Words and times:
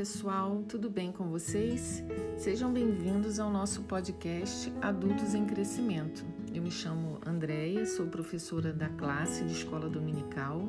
pessoal, 0.00 0.64
tudo 0.66 0.88
bem 0.88 1.12
com 1.12 1.28
vocês? 1.28 2.02
Sejam 2.38 2.72
bem-vindos 2.72 3.38
ao 3.38 3.50
nosso 3.50 3.82
podcast 3.82 4.72
Adultos 4.80 5.34
em 5.34 5.44
Crescimento. 5.44 6.24
Eu 6.54 6.62
me 6.62 6.70
chamo 6.70 7.18
Andréia, 7.26 7.84
sou 7.84 8.06
professora 8.06 8.72
da 8.72 8.88
classe 8.88 9.44
de 9.44 9.52
escola 9.52 9.90
dominical 9.90 10.66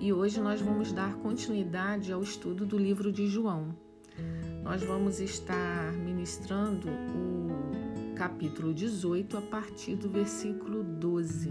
e 0.00 0.14
hoje 0.14 0.40
nós 0.40 0.62
vamos 0.62 0.94
dar 0.94 1.14
continuidade 1.16 2.10
ao 2.10 2.22
estudo 2.22 2.64
do 2.64 2.78
livro 2.78 3.12
de 3.12 3.26
João. 3.26 3.76
Nós 4.64 4.82
vamos 4.82 5.20
estar 5.20 5.92
ministrando 5.92 6.88
o 6.88 8.14
capítulo 8.14 8.72
18 8.72 9.36
a 9.36 9.42
partir 9.42 9.94
do 9.94 10.08
versículo 10.08 10.82
12. 10.82 11.50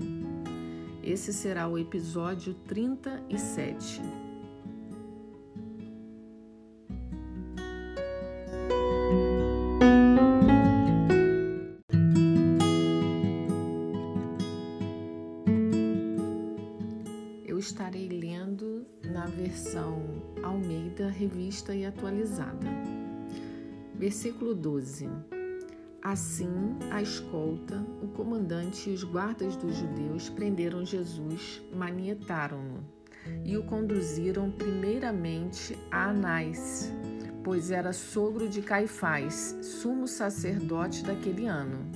Esse 1.04 1.32
será 1.32 1.68
o 1.68 1.78
episódio 1.78 2.56
37. 2.66 4.27
Versão 19.78 20.02
Almeida, 20.44 21.10
revista 21.10 21.76
e 21.76 21.86
atualizada. 21.86 22.68
Versículo 23.94 24.56
12. 24.56 25.08
Assim, 26.02 26.50
a 26.92 27.02
escolta, 27.02 27.86
o 28.02 28.08
comandante 28.08 28.90
e 28.90 28.94
os 28.94 29.04
guardas 29.04 29.56
dos 29.56 29.76
judeus 29.76 30.30
prenderam 30.30 30.86
Jesus, 30.86 31.62
manietaram-no 31.74 32.84
e 33.44 33.58
o 33.58 33.64
conduziram 33.64 34.50
primeiramente 34.50 35.78
a 35.92 36.10
Anás, 36.10 36.94
pois 37.44 37.72
era 37.72 37.92
sogro 37.92 38.48
de 38.48 38.62
Caifás, 38.62 39.58
sumo 39.62 40.08
sacerdote 40.08 41.04
daquele 41.04 41.46
ano. 41.46 41.92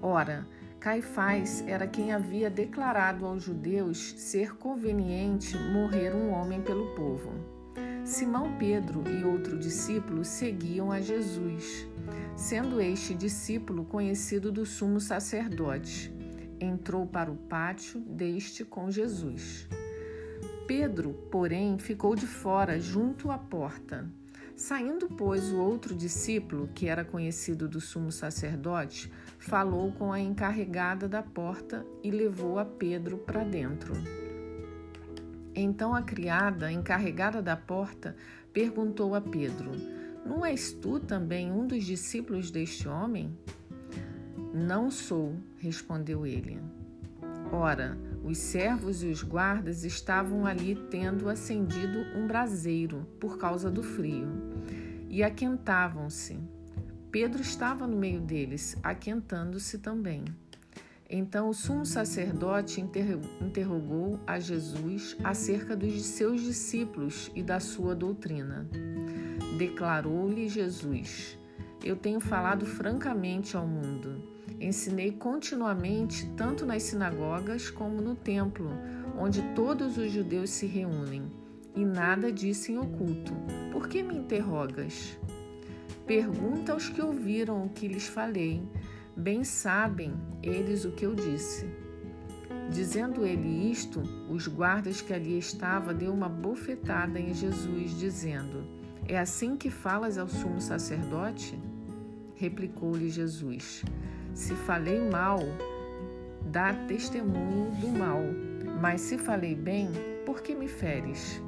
Ora, 0.00 0.46
Caifás 0.84 1.64
era 1.66 1.86
quem 1.86 2.12
havia 2.12 2.50
declarado 2.50 3.24
aos 3.24 3.42
judeus 3.42 4.14
ser 4.18 4.54
conveniente 4.56 5.56
morrer 5.56 6.14
um 6.14 6.30
homem 6.30 6.60
pelo 6.60 6.94
povo. 6.94 7.32
Simão 8.04 8.58
Pedro 8.58 9.02
e 9.08 9.24
outro 9.24 9.58
discípulo 9.58 10.26
seguiam 10.26 10.92
a 10.92 11.00
Jesus, 11.00 11.88
sendo 12.36 12.82
este 12.82 13.14
discípulo 13.14 13.86
conhecido 13.86 14.52
do 14.52 14.66
sumo 14.66 15.00
sacerdote. 15.00 16.12
Entrou 16.60 17.06
para 17.06 17.32
o 17.32 17.36
pátio 17.36 18.00
deste 18.00 18.62
com 18.62 18.90
Jesus. 18.90 19.66
Pedro, 20.66 21.14
porém, 21.30 21.78
ficou 21.78 22.14
de 22.14 22.26
fora, 22.26 22.78
junto 22.78 23.30
à 23.30 23.38
porta. 23.38 24.06
Saindo, 24.54 25.08
pois, 25.08 25.50
o 25.50 25.56
outro 25.56 25.96
discípulo, 25.96 26.68
que 26.74 26.88
era 26.88 27.04
conhecido 27.04 27.66
do 27.66 27.80
sumo 27.80 28.12
sacerdote, 28.12 29.10
falou 29.44 29.92
com 29.92 30.10
a 30.10 30.18
encarregada 30.18 31.06
da 31.06 31.22
porta 31.22 31.84
e 32.02 32.10
levou 32.10 32.58
a 32.58 32.64
Pedro 32.64 33.18
para 33.18 33.44
dentro. 33.44 33.92
Então 35.54 35.94
a 35.94 36.00
criada, 36.00 36.72
encarregada 36.72 37.42
da 37.42 37.54
porta, 37.54 38.16
perguntou 38.54 39.14
a 39.14 39.20
Pedro: 39.20 39.70
Não 40.24 40.46
és 40.46 40.72
tu 40.72 40.98
também 40.98 41.52
um 41.52 41.66
dos 41.66 41.84
discípulos 41.84 42.50
deste 42.50 42.88
homem? 42.88 43.36
Não 44.54 44.90
sou, 44.90 45.36
respondeu 45.58 46.26
ele. 46.26 46.58
Ora, 47.52 47.98
os 48.24 48.38
servos 48.38 49.02
e 49.02 49.08
os 49.08 49.22
guardas 49.22 49.84
estavam 49.84 50.46
ali 50.46 50.74
tendo 50.90 51.28
acendido 51.28 51.98
um 52.16 52.26
braseiro 52.26 53.06
por 53.20 53.36
causa 53.36 53.70
do 53.70 53.82
frio 53.82 54.26
e 55.10 55.22
aquentavam-se. 55.22 56.53
Pedro 57.14 57.42
estava 57.42 57.86
no 57.86 57.96
meio 57.96 58.20
deles, 58.20 58.76
aquentando-se 58.82 59.78
também. 59.78 60.24
Então 61.08 61.48
o 61.48 61.54
sumo 61.54 61.86
sacerdote 61.86 62.80
interrogou 63.40 64.18
a 64.26 64.40
Jesus 64.40 65.16
acerca 65.22 65.76
dos 65.76 65.94
seus 66.02 66.40
discípulos 66.40 67.30
e 67.32 67.40
da 67.40 67.60
sua 67.60 67.94
doutrina. 67.94 68.68
Declarou-lhe 69.56 70.48
Jesus: 70.48 71.38
Eu 71.84 71.94
tenho 71.94 72.18
falado 72.18 72.66
francamente 72.66 73.56
ao 73.56 73.64
mundo. 73.64 74.20
Ensinei 74.58 75.12
continuamente, 75.12 76.28
tanto 76.36 76.66
nas 76.66 76.82
sinagogas 76.82 77.70
como 77.70 78.00
no 78.00 78.16
templo, 78.16 78.68
onde 79.16 79.40
todos 79.54 79.96
os 79.98 80.10
judeus 80.10 80.50
se 80.50 80.66
reúnem, 80.66 81.30
e 81.76 81.84
nada 81.84 82.32
disse 82.32 82.72
em 82.72 82.76
oculto. 82.78 83.32
Por 83.70 83.86
que 83.86 84.02
me 84.02 84.16
interrogas? 84.16 85.16
Pergunta 86.06 86.72
aos 86.72 86.88
que 86.88 87.00
ouviram 87.00 87.64
o 87.64 87.68
que 87.70 87.88
lhes 87.88 88.06
falei. 88.06 88.62
Bem 89.16 89.42
sabem 89.42 90.14
eles 90.42 90.84
o 90.84 90.92
que 90.92 91.06
eu 91.06 91.14
disse. 91.14 91.66
Dizendo 92.70 93.24
ele 93.24 93.70
isto, 93.70 94.02
os 94.28 94.46
guardas 94.46 95.00
que 95.00 95.12
ali 95.12 95.38
estavam 95.38 95.94
deu 95.94 96.12
uma 96.12 96.28
bofetada 96.28 97.18
em 97.18 97.32
Jesus, 97.32 97.98
dizendo: 97.98 98.64
É 99.06 99.18
assim 99.18 99.56
que 99.56 99.70
falas 99.70 100.18
ao 100.18 100.28
sumo 100.28 100.60
sacerdote? 100.60 101.58
Replicou-lhe 102.34 103.08
Jesus: 103.08 103.84
se 104.34 104.54
falei 104.54 105.00
mal, 105.08 105.38
dá 106.50 106.74
testemunho 106.86 107.70
do 107.80 107.88
mal, 107.88 108.20
mas 108.80 109.00
se 109.00 109.16
falei 109.16 109.54
bem, 109.54 109.88
por 110.26 110.42
que 110.42 110.54
me 110.54 110.66
feres? 110.66 111.40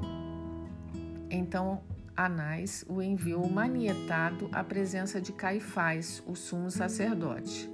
Então 1.29 1.81
Anás 2.17 2.85
o 2.89 3.03
enviou 3.03 3.47
manietado 3.49 4.49
à 4.51 4.65
presença 4.65 5.21
de 5.21 5.33
Caifás, 5.33 6.23
o 6.27 6.35
sumo 6.35 6.71
sacerdote. 6.71 7.71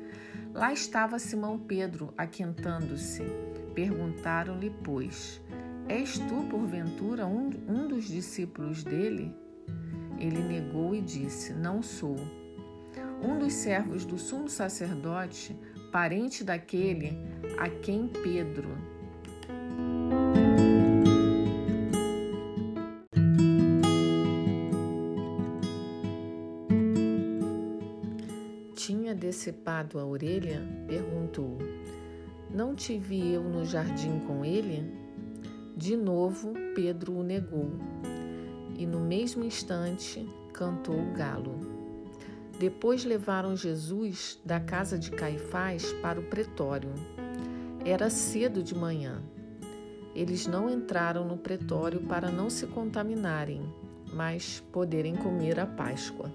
Lá 0.52 0.72
estava 0.72 1.18
Simão 1.18 1.58
Pedro 1.58 2.12
aquentando-se. 2.18 3.22
Perguntaram-lhe, 3.74 4.70
pois, 4.82 5.40
És 5.88 6.18
tu, 6.18 6.46
porventura, 6.48 7.26
um, 7.26 7.50
um 7.68 7.86
dos 7.86 8.04
discípulos 8.04 8.82
dele? 8.82 9.34
Ele 10.18 10.40
negou 10.40 10.94
e 10.94 11.00
disse: 11.00 11.52
Não 11.52 11.82
sou 11.82 12.16
um 13.22 13.38
dos 13.38 13.52
servos 13.52 14.04
do 14.04 14.18
sumo 14.18 14.48
sacerdote, 14.48 15.56
parente 15.92 16.42
daquele 16.42 17.16
a 17.58 17.68
quem 17.68 18.08
Pedro 18.08 18.70
tinha 29.32 29.34
decepado 29.34 29.98
a 29.98 30.04
orelha, 30.04 30.62
perguntou: 30.86 31.58
Não 32.54 32.74
te 32.74 32.98
vi 32.98 33.32
eu 33.32 33.42
no 33.42 33.64
jardim 33.64 34.20
com 34.20 34.44
ele? 34.44 34.92
De 35.74 35.96
novo, 35.96 36.52
Pedro 36.74 37.14
o 37.14 37.22
negou. 37.22 37.70
E 38.76 38.86
no 38.86 39.00
mesmo 39.00 39.42
instante 39.42 40.28
cantou 40.52 40.94
o 40.94 41.12
galo. 41.12 41.58
Depois 42.58 43.04
levaram 43.04 43.56
Jesus 43.56 44.38
da 44.44 44.60
casa 44.60 44.98
de 44.98 45.10
Caifás 45.10 45.92
para 45.94 46.20
o 46.20 46.24
pretório. 46.24 46.92
Era 47.84 48.10
cedo 48.10 48.62
de 48.62 48.74
manhã. 48.74 49.22
Eles 50.14 50.46
não 50.46 50.68
entraram 50.68 51.26
no 51.26 51.38
pretório 51.38 52.02
para 52.02 52.30
não 52.30 52.50
se 52.50 52.66
contaminarem, 52.66 53.62
mas 54.12 54.60
poderem 54.70 55.16
comer 55.16 55.58
a 55.58 55.66
Páscoa. 55.66 56.30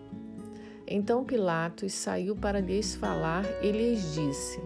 Então 0.88 1.26
Pilatos 1.26 1.92
saiu 1.92 2.34
para 2.34 2.62
lhes 2.62 2.96
falar 2.96 3.44
e 3.62 3.72
lhes 3.72 4.14
disse: 4.14 4.58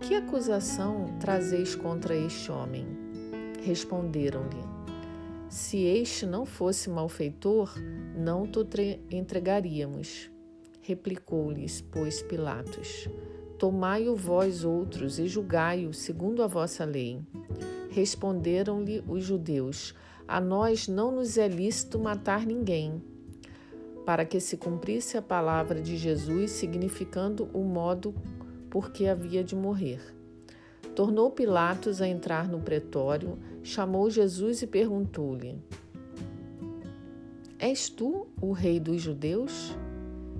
Que 0.00 0.14
acusação 0.14 1.18
trazeis 1.20 1.74
contra 1.74 2.16
este 2.16 2.50
homem? 2.50 2.86
Responderam-lhe: 3.62 4.62
Se 5.50 5.82
este 5.84 6.24
não 6.24 6.46
fosse 6.46 6.88
malfeitor, 6.88 7.74
não 8.16 8.46
te 8.46 9.00
entregaríamos. 9.10 10.30
Replicou-lhes, 10.80 11.82
pois, 11.82 12.22
Pilatos: 12.22 13.06
Tomai-o 13.58 14.16
vós 14.16 14.64
outros 14.64 15.18
e 15.18 15.28
julgai-o 15.28 15.92
segundo 15.92 16.42
a 16.42 16.46
vossa 16.46 16.86
lei. 16.86 17.20
Responderam-lhe 17.90 19.04
os 19.06 19.24
judeus: 19.24 19.94
A 20.26 20.40
nós 20.40 20.88
não 20.88 21.12
nos 21.12 21.36
é 21.36 21.46
lícito 21.46 21.98
matar 21.98 22.46
ninguém. 22.46 23.02
Para 24.10 24.24
que 24.24 24.40
se 24.40 24.56
cumprisse 24.56 25.16
a 25.16 25.22
palavra 25.22 25.80
de 25.80 25.96
Jesus, 25.96 26.50
significando 26.50 27.48
o 27.54 27.62
modo 27.62 28.12
por 28.68 28.90
que 28.90 29.06
havia 29.06 29.44
de 29.44 29.54
morrer. 29.54 30.00
Tornou 30.96 31.30
Pilatos 31.30 32.02
a 32.02 32.08
entrar 32.08 32.48
no 32.48 32.58
pretório, 32.60 33.38
chamou 33.62 34.10
Jesus 34.10 34.62
e 34.62 34.66
perguntou-lhe: 34.66 35.62
És 37.56 37.88
tu 37.88 38.26
o 38.40 38.50
rei 38.50 38.80
dos 38.80 39.00
judeus? 39.00 39.76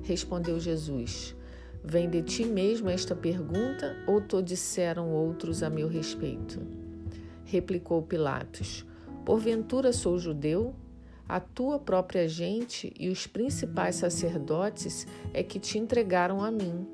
Respondeu 0.03 0.59
Jesus: 0.59 1.37
Vem 1.85 2.11
de 2.11 2.23
ti 2.23 2.45
mesmo 2.45 2.91
esta 2.91 3.15
pergunta, 3.15 3.97
ou 4.05 4.21
te 4.21 4.43
disseram 4.43 5.13
outros 5.13 5.63
a 5.63 5.71
meu 5.71 5.87
respeito? 5.87 6.61
Replicou 7.45 8.03
Pilatos: 8.03 8.85
Porventura 9.25 9.93
sou 9.93 10.19
judeu? 10.19 10.75
A 11.31 11.39
tua 11.39 11.79
própria 11.79 12.27
gente 12.27 12.93
e 12.99 13.09
os 13.09 13.25
principais 13.25 13.95
sacerdotes 13.95 15.07
é 15.33 15.45
que 15.45 15.61
te 15.61 15.79
entregaram 15.79 16.43
a 16.43 16.51
mim. 16.51 16.85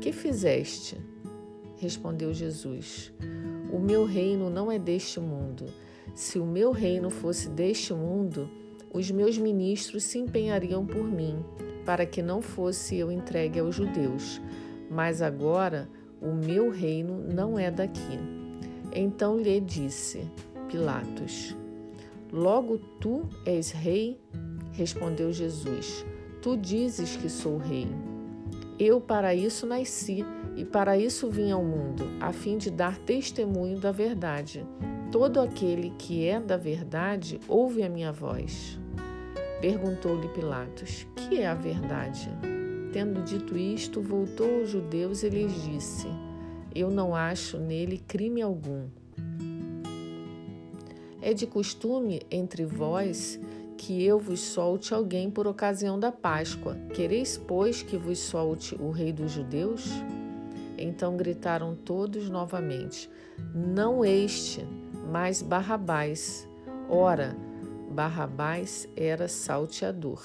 Que 0.00 0.10
fizeste? 0.10 0.98
Respondeu 1.76 2.34
Jesus. 2.34 3.12
O 3.72 3.78
meu 3.78 4.04
reino 4.04 4.50
não 4.50 4.68
é 4.70 4.80
deste 4.80 5.20
mundo. 5.20 5.66
Se 6.12 6.40
o 6.40 6.44
meu 6.44 6.72
reino 6.72 7.08
fosse 7.08 7.48
deste 7.48 7.94
mundo, 7.94 8.50
os 8.92 9.12
meus 9.12 9.38
ministros 9.38 10.02
se 10.02 10.18
empenhariam 10.18 10.84
por 10.84 11.04
mim, 11.04 11.44
para 11.86 12.04
que 12.04 12.20
não 12.20 12.42
fosse 12.42 12.96
eu 12.96 13.12
entregue 13.12 13.60
aos 13.60 13.76
judeus. 13.76 14.42
Mas 14.90 15.22
agora 15.22 15.88
o 16.20 16.32
meu 16.32 16.68
reino 16.68 17.32
não 17.32 17.56
é 17.56 17.70
daqui. 17.70 18.18
Então 18.92 19.38
lhe 19.38 19.60
disse 19.60 20.28
Pilatos: 20.68 21.54
Logo 22.34 22.78
tu 22.98 23.28
és 23.46 23.70
rei? 23.70 24.20
Respondeu 24.72 25.32
Jesus: 25.32 26.04
Tu 26.42 26.56
dizes 26.56 27.14
que 27.14 27.28
sou 27.28 27.58
rei. 27.58 27.86
Eu 28.76 29.00
para 29.00 29.32
isso 29.32 29.68
nasci 29.68 30.24
e 30.56 30.64
para 30.64 30.98
isso 30.98 31.30
vim 31.30 31.52
ao 31.52 31.62
mundo, 31.62 32.02
a 32.20 32.32
fim 32.32 32.58
de 32.58 32.72
dar 32.72 32.98
testemunho 32.98 33.78
da 33.78 33.92
verdade. 33.92 34.66
Todo 35.12 35.40
aquele 35.40 35.90
que 35.90 36.26
é 36.26 36.40
da 36.40 36.56
verdade 36.56 37.38
ouve 37.46 37.84
a 37.84 37.88
minha 37.88 38.10
voz. 38.10 38.80
Perguntou-lhe 39.60 40.26
Pilatos: 40.30 41.06
Que 41.14 41.38
é 41.38 41.46
a 41.46 41.54
verdade? 41.54 42.28
Tendo 42.92 43.22
dito 43.22 43.56
isto, 43.56 44.02
voltou 44.02 44.58
aos 44.58 44.70
judeus 44.70 45.22
e 45.22 45.28
lhes 45.28 45.52
disse: 45.62 46.08
Eu 46.74 46.90
não 46.90 47.14
acho 47.14 47.58
nele 47.58 47.96
crime 47.96 48.42
algum. 48.42 48.88
É 51.26 51.32
de 51.32 51.46
costume 51.46 52.20
entre 52.30 52.66
vós 52.66 53.40
que 53.78 54.04
eu 54.04 54.18
vos 54.18 54.40
solte 54.40 54.92
alguém 54.92 55.30
por 55.30 55.46
ocasião 55.46 55.98
da 55.98 56.12
Páscoa. 56.12 56.76
Quereis, 56.92 57.38
pois, 57.38 57.82
que 57.82 57.96
vos 57.96 58.18
solte 58.18 58.74
o 58.74 58.90
rei 58.90 59.10
dos 59.10 59.32
judeus? 59.32 59.88
Então 60.76 61.16
gritaram 61.16 61.74
todos 61.74 62.28
novamente: 62.28 63.08
Não 63.54 64.04
este, 64.04 64.68
mas 65.10 65.40
Barrabás. 65.40 66.46
Ora, 66.90 67.34
Barrabás 67.90 68.86
era 68.94 69.26
salteador. 69.26 70.20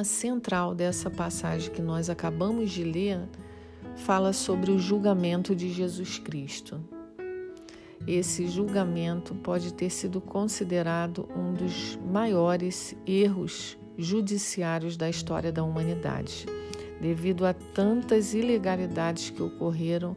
Tema 0.00 0.04
central 0.04 0.74
dessa 0.74 1.10
passagem 1.10 1.70
que 1.70 1.82
nós 1.82 2.08
acabamos 2.08 2.70
de 2.70 2.84
ler 2.84 3.20
fala 3.96 4.32
sobre 4.32 4.70
o 4.70 4.78
julgamento 4.78 5.54
de 5.54 5.70
Jesus 5.70 6.18
Cristo. 6.18 6.80
Esse 8.06 8.48
julgamento 8.48 9.34
pode 9.34 9.74
ter 9.74 9.90
sido 9.90 10.20
considerado 10.20 11.28
um 11.36 11.52
dos 11.52 11.98
maiores 12.10 12.96
erros 13.06 13.76
judiciários 13.98 14.96
da 14.96 15.08
história 15.08 15.52
da 15.52 15.62
humanidade, 15.62 16.46
devido 16.98 17.44
a 17.44 17.52
tantas 17.52 18.32
ilegalidades 18.32 19.28
que 19.28 19.42
ocorreram 19.42 20.16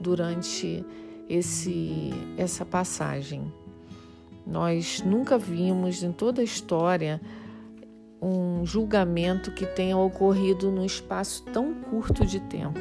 durante 0.00 0.84
esse, 1.28 2.10
essa 2.38 2.64
passagem. 2.64 3.52
Nós 4.46 5.02
nunca 5.02 5.36
vimos 5.36 6.02
em 6.02 6.10
toda 6.10 6.40
a 6.40 6.44
história 6.44 7.20
um 8.20 8.66
julgamento 8.66 9.50
que 9.50 9.64
tenha 9.64 9.96
ocorrido 9.96 10.70
num 10.70 10.84
espaço 10.84 11.42
tão 11.44 11.74
curto 11.74 12.26
de 12.26 12.40
tempo. 12.40 12.80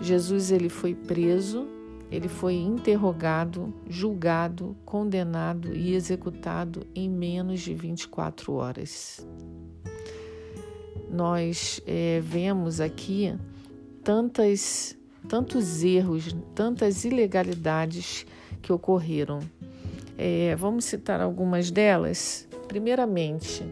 Jesus 0.00 0.50
ele 0.50 0.68
foi 0.68 0.94
preso, 0.94 1.66
ele 2.10 2.28
foi 2.28 2.54
interrogado, 2.54 3.74
julgado, 3.88 4.76
condenado 4.84 5.74
e 5.74 5.94
executado 5.94 6.86
em 6.94 7.08
menos 7.08 7.60
de 7.60 7.74
24 7.74 8.52
horas. 8.54 9.26
Nós 11.10 11.80
é, 11.86 12.20
vemos 12.20 12.80
aqui 12.80 13.34
tantas, 14.02 14.96
tantos 15.28 15.82
erros, 15.82 16.34
tantas 16.54 17.04
ilegalidades 17.04 18.26
que 18.60 18.72
ocorreram. 18.72 19.40
É, 20.16 20.56
vamos 20.56 20.84
citar 20.84 21.20
algumas 21.20 21.70
delas. 21.70 22.48
Primeiramente, 22.68 23.64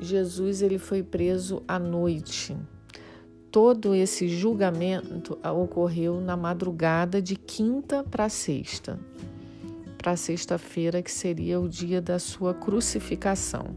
Jesus 0.00 0.62
ele 0.62 0.78
foi 0.78 1.02
preso 1.02 1.62
à 1.66 1.78
noite. 1.78 2.56
Todo 3.50 3.94
esse 3.94 4.28
julgamento 4.28 5.38
ocorreu 5.42 6.20
na 6.20 6.36
madrugada 6.36 7.22
de 7.22 7.36
quinta 7.36 8.04
para 8.04 8.28
sexta, 8.28 8.98
para 9.96 10.16
sexta-feira, 10.16 11.00
que 11.00 11.10
seria 11.10 11.58
o 11.58 11.68
dia 11.68 12.02
da 12.02 12.18
sua 12.18 12.52
crucificação. 12.52 13.74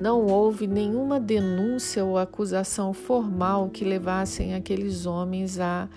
Não 0.00 0.24
houve 0.24 0.66
nenhuma 0.66 1.20
denúncia 1.20 2.02
ou 2.02 2.16
acusação 2.16 2.94
formal 2.94 3.68
que 3.68 3.84
levassem 3.84 4.54
aqueles 4.54 5.04
homens 5.04 5.60
a 5.60 5.90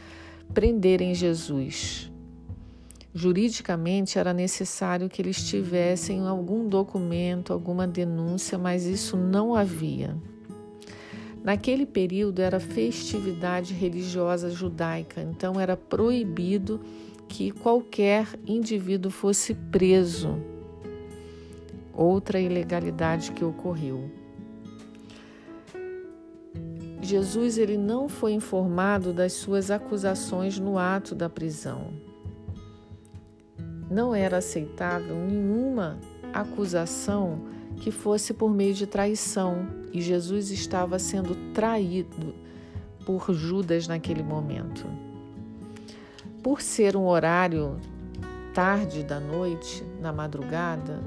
prenderem 0.54 1.16
Jesus. 1.16 2.13
Juridicamente 3.16 4.18
era 4.18 4.34
necessário 4.34 5.08
que 5.08 5.22
eles 5.22 5.48
tivessem 5.48 6.28
algum 6.28 6.68
documento, 6.68 7.54
alguma 7.54 7.86
denúncia, 7.86 8.58
mas 8.58 8.86
isso 8.86 9.16
não 9.16 9.54
havia. 9.54 10.18
Naquele 11.44 11.86
período 11.86 12.42
era 12.42 12.60
festividade 12.60 13.74
religiosa 13.74 14.50
judaica, 14.50 15.22
então 15.22 15.60
era 15.60 15.78
proibido 15.78 16.80
que 17.28 17.52
qualquer 17.52 18.28
indivíduo 18.48 19.12
fosse 19.12 19.54
preso. 19.54 20.40
Outra 21.94 22.40
ilegalidade 22.40 23.32
que 23.34 23.46
ocorreu. 23.46 24.10
Jesus 27.00 27.60
ele 27.60 27.78
não 27.78 28.10
foi 28.10 28.32
informado 28.32 29.14
das 29.14 29.34
suas 29.34 29.70
acusações 29.70 30.58
no 30.58 30.80
ato 30.80 31.14
da 31.14 31.30
prisão. 31.30 32.03
Não 33.90 34.14
era 34.14 34.38
aceitável 34.38 35.16
nenhuma 35.16 35.98
acusação 36.34 37.40
que 37.78 37.92
fosse 37.92 38.34
por 38.34 38.54
meio 38.54 38.74
de 38.74 38.88
traição, 38.88 39.68
e 39.92 40.02
Jesus 40.02 40.52
estava 40.52 40.98
sendo 40.98 41.36
traído 41.54 42.34
por 43.06 43.34
Judas 43.34 43.88
naquele 43.88 44.24
momento. 44.24 44.86
Por 46.42 46.62
ser 46.62 46.96
um 46.96 47.06
horário 47.06 47.78
tarde 48.54 49.04
da 49.04 49.20
noite, 49.20 49.84
na 50.00 50.14
madrugada, 50.14 51.02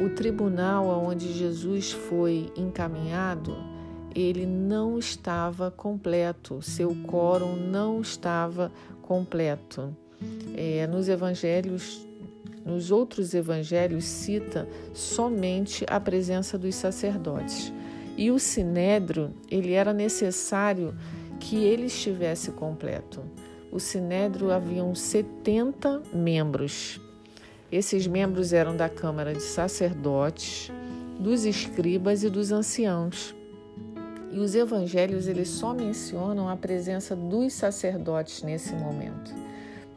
o 0.00 0.08
tribunal 0.10 0.90
aonde 0.90 1.32
Jesus 1.32 1.92
foi 1.92 2.52
encaminhado, 2.56 3.56
ele 4.14 4.46
não 4.46 4.98
estava 4.98 5.70
completo, 5.70 6.62
seu 6.62 6.94
quórum 7.06 7.56
não 7.56 8.00
estava 8.00 8.70
completo. 9.02 9.94
É, 10.56 10.86
nos 10.86 11.08
evangelhos 11.08 12.06
nos 12.68 12.90
outros 12.90 13.32
evangelhos 13.32 14.04
cita 14.04 14.68
somente 14.92 15.86
a 15.88 15.98
presença 15.98 16.58
dos 16.58 16.74
sacerdotes. 16.74 17.72
E 18.14 18.30
o 18.30 18.38
sinédrio, 18.38 19.32
ele 19.50 19.72
era 19.72 19.94
necessário 19.94 20.94
que 21.40 21.56
ele 21.56 21.86
estivesse 21.86 22.50
completo. 22.50 23.22
O 23.72 23.80
sinédrio 23.80 24.50
haviam 24.50 24.94
70 24.94 26.02
membros. 26.12 27.00
Esses 27.72 28.06
membros 28.06 28.52
eram 28.52 28.76
da 28.76 28.88
Câmara 28.88 29.32
de 29.32 29.42
Sacerdotes, 29.42 30.70
dos 31.18 31.46
escribas 31.46 32.22
e 32.22 32.28
dos 32.28 32.52
anciãos. 32.52 33.34
E 34.30 34.38
os 34.38 34.54
evangelhos 34.54 35.26
eles 35.26 35.48
só 35.48 35.72
mencionam 35.72 36.50
a 36.50 36.56
presença 36.56 37.16
dos 37.16 37.54
sacerdotes 37.54 38.42
nesse 38.42 38.74
momento. 38.74 39.47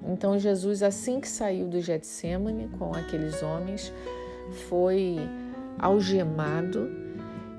Então 0.08 0.38
Jesus, 0.38 0.82
assim 0.82 1.20
que 1.20 1.28
saiu 1.28 1.68
do 1.68 1.80
Getsemane 1.80 2.68
com 2.80 2.94
aqueles 2.94 3.42
homens, 3.44 3.94
foi 4.68 5.18
algemado. 5.78 6.90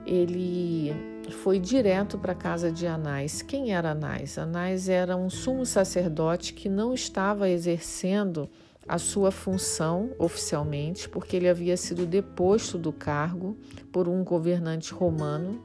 Ele 0.05 0.93
foi 1.31 1.59
direto 1.61 2.19
para 2.19 2.33
a 2.33 2.37
casa 2.37 2.71
de 2.71 2.87
Anás. 2.87 3.43
Quem 3.43 3.73
era 3.75 3.93
Anás? 3.93 4.37
Anás 4.39 4.89
era 4.89 5.17
um 5.17 5.31
sumo 5.31 5.65
sacerdote 5.65 6.53
que 6.53 6.69
não 6.69 6.93
estava 6.93 7.49
exercendo 7.49 8.49
a 8.87 8.99
sua 8.99 9.31
função 9.31 10.11
oficialmente, 10.19 11.09
porque 11.09 11.37
ele 11.37 11.49
havia 11.49 11.77
sido 11.77 12.05
deposto 12.05 12.77
do 12.77 12.93
cargo 12.93 13.57
por 13.93 14.09
um 14.09 14.25
governante 14.25 14.93
romano, 14.93 15.63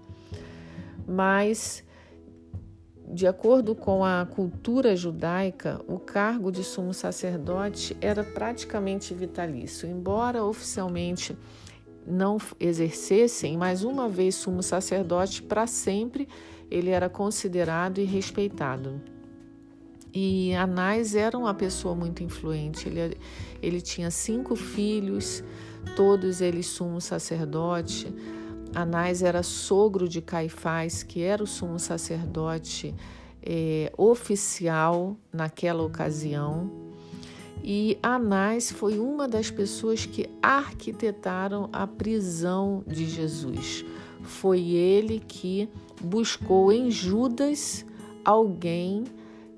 mas 1.08 1.84
de 3.08 3.26
acordo 3.26 3.74
com 3.74 4.04
a 4.04 4.26
cultura 4.26 4.96
judaica, 4.96 5.82
o 5.88 5.98
cargo 5.98 6.52
de 6.52 6.64
sumo 6.64 6.94
sacerdote 6.94 7.96
era 8.02 8.24
praticamente 8.24 9.14
vitalício, 9.14 9.88
embora 9.88 10.44
oficialmente 10.44 11.38
não 12.06 12.38
exercessem, 12.60 13.58
mas 13.58 13.84
uma 13.84 14.10
vez 14.10 14.36
sumo 14.36 14.62
sacerdote, 14.62 15.42
para 15.42 15.66
sempre 15.68 16.28
ele 16.70 16.90
era 16.90 17.10
considerado 17.10 18.00
e 18.00 18.04
respeitado. 18.04 19.02
E 20.14 20.54
Anás 20.56 21.16
era 21.16 21.38
uma 21.38 21.54
pessoa 21.54 21.94
muito 21.94 22.24
influente. 22.24 22.88
Ele, 22.88 23.18
ele 23.62 23.82
tinha 23.82 24.10
cinco 24.10 24.56
filhos, 24.56 25.44
todos 25.96 26.42
eles 26.42 26.66
sumo 26.68 27.00
sacerdote. 27.00 28.14
Anás 28.74 29.22
era 29.22 29.44
sogro 29.44 30.08
de 30.08 30.22
Caifás, 30.22 31.04
que 31.04 31.22
era 31.22 31.44
o 31.44 31.48
sumo 31.48 31.80
sacerdote 31.80 32.94
é, 33.42 33.92
oficial 33.98 35.16
naquela 35.32 35.84
ocasião. 35.84 36.70
E 37.64 37.98
Anás 38.02 38.72
foi 38.72 39.00
uma 39.00 39.28
das 39.28 39.50
pessoas 39.50 40.06
que 40.06 40.30
arquitetaram 40.42 41.70
a 41.74 41.88
prisão 41.88 42.84
de 42.86 43.06
Jesus. 43.06 43.84
Foi 44.22 44.62
ele 44.62 45.22
que 45.26 45.70
buscou 46.02 46.72
em 46.72 46.92
Judas 46.92 47.86
alguém 48.24 49.06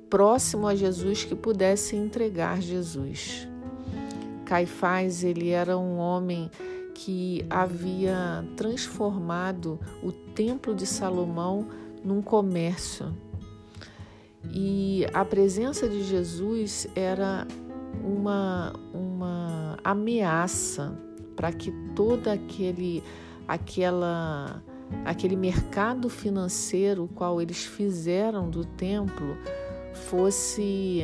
próximo 0.10 0.68
a 0.68 0.76
Jesus 0.76 1.24
que 1.24 1.36
pudesse 1.36 1.96
entregar 1.96 2.62
Jesus. 2.62 3.48
Caifás, 4.46 5.24
ele 5.24 5.50
era 5.50 5.78
um 5.78 5.98
homem 5.98 6.50
que 7.00 7.46
havia 7.50 8.46
transformado 8.58 9.80
o 10.04 10.12
templo 10.12 10.76
de 10.76 10.86
Salomão 10.86 11.66
num 12.04 12.22
comércio. 12.22 13.16
E 14.52 15.06
a 15.14 15.24
presença 15.24 15.88
de 15.88 16.04
Jesus 16.04 16.90
era 16.94 17.48
uma, 18.04 18.74
uma 18.94 19.78
ameaça 19.82 20.94
para 21.38 21.54
que 21.54 21.72
todo 21.96 22.28
aquele, 22.28 23.02
aquela, 23.48 24.62
aquele 25.06 25.38
mercado 25.38 26.10
financeiro 26.10 27.10
qual 27.16 27.42
eles 27.42 27.64
fizeram 27.64 28.50
do 28.50 28.66
templo 28.66 29.38
fosse 29.94 31.04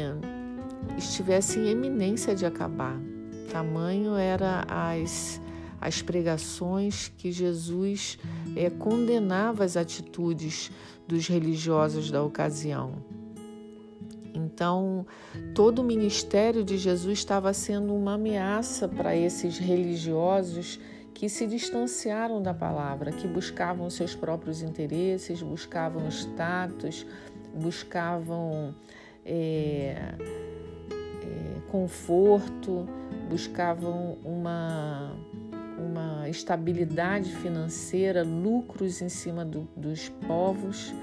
estivesse 0.98 1.58
em 1.58 1.70
eminência 1.70 2.36
de 2.36 2.46
acabar. 2.46 3.00
Tamanho 3.50 4.16
era 4.16 4.66
as 4.68 5.40
as 5.86 6.02
pregações 6.02 7.12
que 7.16 7.32
Jesus 7.32 8.18
é, 8.56 8.72
condenava 8.72 9.64
as 9.64 9.78
atitudes 9.78 10.72
dos 11.08 11.28
religiosos 11.28 12.10
da 12.10 12.24
ocasião. 12.24 12.94
Então, 14.34 15.06
todo 15.54 15.80
o 15.80 15.84
ministério 15.84 16.64
de 16.64 16.76
Jesus 16.76 17.20
estava 17.20 17.54
sendo 17.54 17.94
uma 17.94 18.16
ameaça 18.16 18.88
para 18.88 19.16
esses 19.16 19.60
religiosos 19.60 20.80
que 21.14 21.30
se 21.30 21.46
distanciaram 21.46 22.42
da 22.42 22.54
palavra, 22.54 23.12
que 23.12 23.28
buscavam 23.28 23.88
seus 23.92 24.16
próprios 24.16 24.64
interesses, 24.64 25.44
buscavam 25.44 26.08
status, 26.10 27.06
buscavam 27.54 28.74
é, 29.24 30.16
é, 31.22 31.60
conforto, 31.70 32.88
buscavam 33.30 34.18
uma 34.24 35.16
uma 35.78 36.28
estabilidade 36.30 37.36
financeira, 37.36 38.24
lucros 38.24 39.02
em 39.02 39.10
cima 39.10 39.44
do, 39.44 39.68
dos 39.76 40.10
povos, 40.28 40.94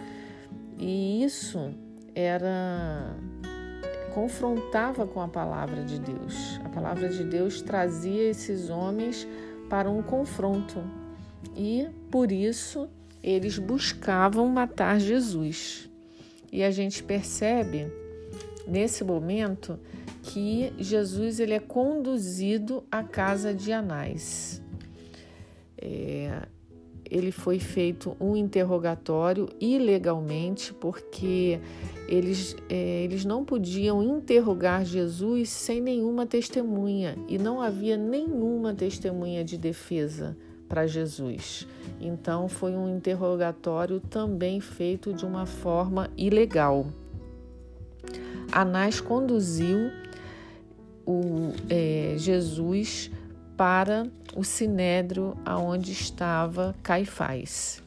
e 0.79 1.23
isso 1.23 1.73
era 2.15 3.17
confrontava 4.15 5.07
com 5.07 5.23
a 5.23 5.29
palavra 5.29 5.85
de 5.85 5.99
Deus. 5.99 6.61
A 6.65 6.69
palavra 6.69 7.09
de 7.09 7.25
Deus 7.25 7.63
trazia 7.63 8.29
esses 8.29 8.69
homens 8.69 9.27
para 9.71 9.91
um 9.91 10.03
confronto 10.03 10.83
e 11.57 11.89
por 12.11 12.31
isso 12.31 12.91
eles 13.23 13.59
buscavam 13.59 14.47
matar 14.49 15.01
Jesus. 15.01 15.89
E 16.51 16.63
a 16.63 16.71
gente 16.71 17.03
percebe 17.03 17.91
nesse 18.67 19.03
momento 19.03 19.81
que 20.23 20.75
Jesus 20.79 21.41
ele 21.41 21.55
é 21.55 21.61
conduzido 21.61 22.85
à 22.91 23.03
casa 23.03 23.55
de 23.55 23.73
Anás 23.73 24.62
é, 25.83 26.47
ele 27.11 27.33
foi 27.33 27.59
feito 27.59 28.17
um 28.21 28.37
interrogatório 28.37 29.49
ilegalmente, 29.61 30.73
porque 30.73 31.61
eles, 32.09 32.57
é, 32.71 33.03
eles 33.03 33.25
não 33.25 33.45
podiam 33.45 34.03
interrogar 34.03 34.85
Jesus 34.85 35.51
sem 35.51 35.81
nenhuma 35.81 36.25
testemunha 36.25 37.17
e 37.29 37.37
não 37.37 37.61
havia 37.61 37.97
nenhuma 37.97 38.73
testemunha 38.73 39.45
de 39.45 39.59
defesa 39.59 40.37
para 40.69 40.87
Jesus. 40.87 41.67
Então, 42.01 42.49
foi 42.49 42.73
um 42.73 42.97
interrogatório 42.97 44.01
também 44.01 44.61
feito 44.61 45.13
de 45.13 45.27
uma 45.27 45.45
forma 45.45 46.09
ilegal. 46.17 46.87
Anás 48.51 49.01
conduziu 49.01 49.91
o, 51.05 51.53
é, 51.69 52.15
Jesus 52.17 53.11
para 53.63 54.09
o 54.35 54.43
sinédrio 54.43 55.37
aonde 55.45 55.93
estava 55.93 56.75
Caifás. 56.83 57.81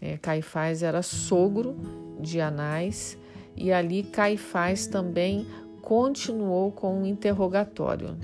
É, 0.00 0.16
Caifás 0.16 0.82
era 0.82 1.02
sogro 1.02 1.76
de 2.18 2.40
Anás 2.40 3.18
e 3.54 3.70
ali 3.70 4.02
Caifás 4.02 4.86
também 4.86 5.46
continuou 5.82 6.72
com 6.72 6.94
o 6.94 7.02
um 7.02 7.06
interrogatório. 7.06 8.16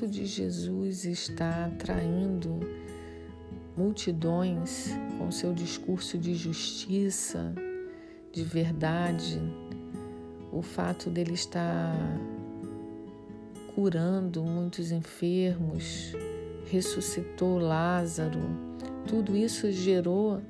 O 0.00 0.02
fato 0.02 0.12
de 0.12 0.24
Jesus 0.24 1.04
estar 1.04 1.66
atraindo 1.66 2.58
multidões 3.76 4.94
com 5.18 5.30
seu 5.30 5.52
discurso 5.52 6.16
de 6.16 6.34
justiça, 6.34 7.52
de 8.32 8.42
verdade, 8.42 9.38
o 10.50 10.62
fato 10.62 11.10
dele 11.10 11.34
estar 11.34 11.94
curando 13.74 14.42
muitos 14.42 14.90
enfermos, 14.90 16.14
ressuscitou 16.70 17.58
Lázaro, 17.58 18.40
tudo 19.06 19.36
isso 19.36 19.70
gerou 19.70 20.40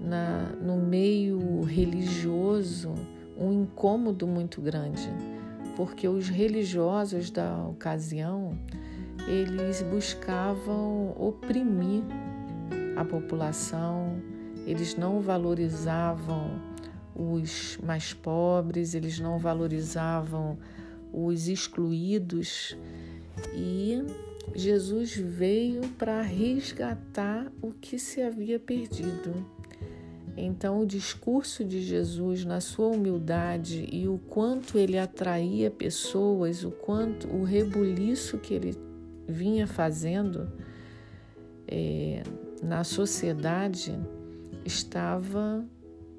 na, 0.00 0.52
no 0.62 0.76
meio 0.76 1.62
religioso 1.62 2.94
um 3.36 3.52
incômodo 3.52 4.24
muito 4.24 4.60
grande, 4.60 5.10
porque 5.78 6.08
os 6.08 6.28
religiosos 6.28 7.30
da 7.30 7.64
ocasião 7.68 8.58
eles 9.28 9.80
buscavam 9.80 11.14
oprimir 11.16 12.02
a 12.96 13.04
população, 13.04 14.20
eles 14.66 14.96
não 14.96 15.20
valorizavam 15.20 16.60
os 17.14 17.78
mais 17.80 18.12
pobres, 18.12 18.92
eles 18.92 19.20
não 19.20 19.38
valorizavam 19.38 20.58
os 21.12 21.46
excluídos 21.46 22.76
e 23.54 24.04
Jesus 24.56 25.14
veio 25.14 25.82
para 25.90 26.22
resgatar 26.22 27.52
o 27.62 27.70
que 27.70 28.00
se 28.00 28.20
havia 28.20 28.58
perdido. 28.58 29.57
Então, 30.40 30.80
o 30.80 30.86
discurso 30.86 31.64
de 31.64 31.80
Jesus, 31.80 32.44
na 32.44 32.60
sua 32.60 32.86
humildade 32.86 33.88
e 33.90 34.06
o 34.06 34.18
quanto 34.18 34.78
ele 34.78 34.96
atraía 34.96 35.70
pessoas, 35.70 36.62
o 36.62 36.70
quanto 36.70 37.28
o 37.28 37.42
rebuliço 37.42 38.38
que 38.38 38.54
ele 38.54 38.78
vinha 39.26 39.66
fazendo, 39.66 40.50
é, 41.66 42.22
na 42.62 42.84
sociedade 42.84 43.98
estava 44.64 45.64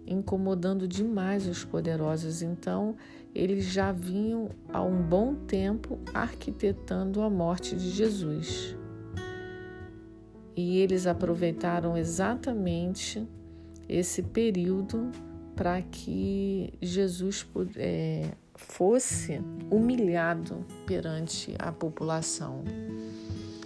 incomodando 0.05 0.87
demais 0.87 1.47
os 1.47 1.63
poderosos. 1.63 2.41
Então, 2.41 2.95
eles 3.33 3.65
já 3.65 3.91
vinham 3.91 4.49
há 4.73 4.81
um 4.81 5.01
bom 5.01 5.33
tempo 5.33 5.97
arquitetando 6.13 7.21
a 7.21 7.29
morte 7.29 7.75
de 7.75 7.89
Jesus. 7.89 8.75
E 10.55 10.79
eles 10.79 11.07
aproveitaram 11.07 11.95
exatamente 11.95 13.25
esse 13.89 14.21
período 14.21 15.11
para 15.55 15.81
que 15.81 16.73
Jesus 16.81 17.45
é, 17.75 18.31
fosse 18.55 19.41
humilhado 19.69 20.65
perante 20.85 21.53
a 21.59 21.71
população. 21.71 22.63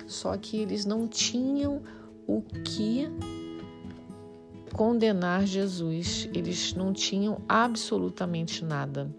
Só 0.07 0.35
que 0.37 0.57
eles 0.57 0.85
não 0.85 1.07
tinham 1.07 1.81
o 2.25 2.41
que 2.41 3.07
condenar 4.73 5.45
Jesus. 5.45 6.27
Eles 6.33 6.73
não 6.73 6.93
tinham 6.93 7.39
absolutamente 7.47 8.65
nada. 8.65 9.13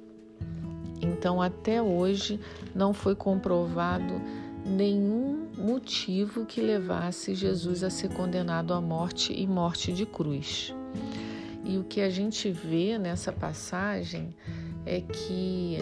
Então, 1.00 1.40
até 1.40 1.82
hoje, 1.82 2.40
não 2.74 2.92
foi 2.92 3.14
comprovado 3.14 4.20
nenhum 4.64 5.48
motivo 5.56 6.46
que 6.46 6.60
levasse 6.60 7.34
Jesus 7.34 7.84
a 7.84 7.90
ser 7.90 8.08
condenado 8.14 8.72
à 8.72 8.80
morte 8.80 9.32
e 9.32 9.46
morte 9.46 9.92
de 9.92 10.06
cruz. 10.06 10.74
E 11.64 11.78
o 11.78 11.84
que 11.84 12.00
a 12.00 12.10
gente 12.10 12.50
vê 12.50 12.98
nessa 12.98 13.32
passagem 13.32 14.34
é 14.84 15.00
que 15.00 15.78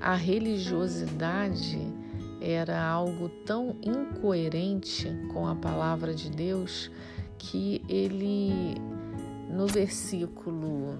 a 0.00 0.14
religiosidade 0.14 1.78
era 2.40 2.80
algo 2.80 3.28
tão 3.44 3.76
incoerente 3.82 5.08
com 5.32 5.46
a 5.46 5.56
palavra 5.56 6.14
de 6.14 6.30
Deus 6.30 6.90
que 7.36 7.82
ele, 7.88 8.74
no 9.50 9.66
versículo, 9.66 10.98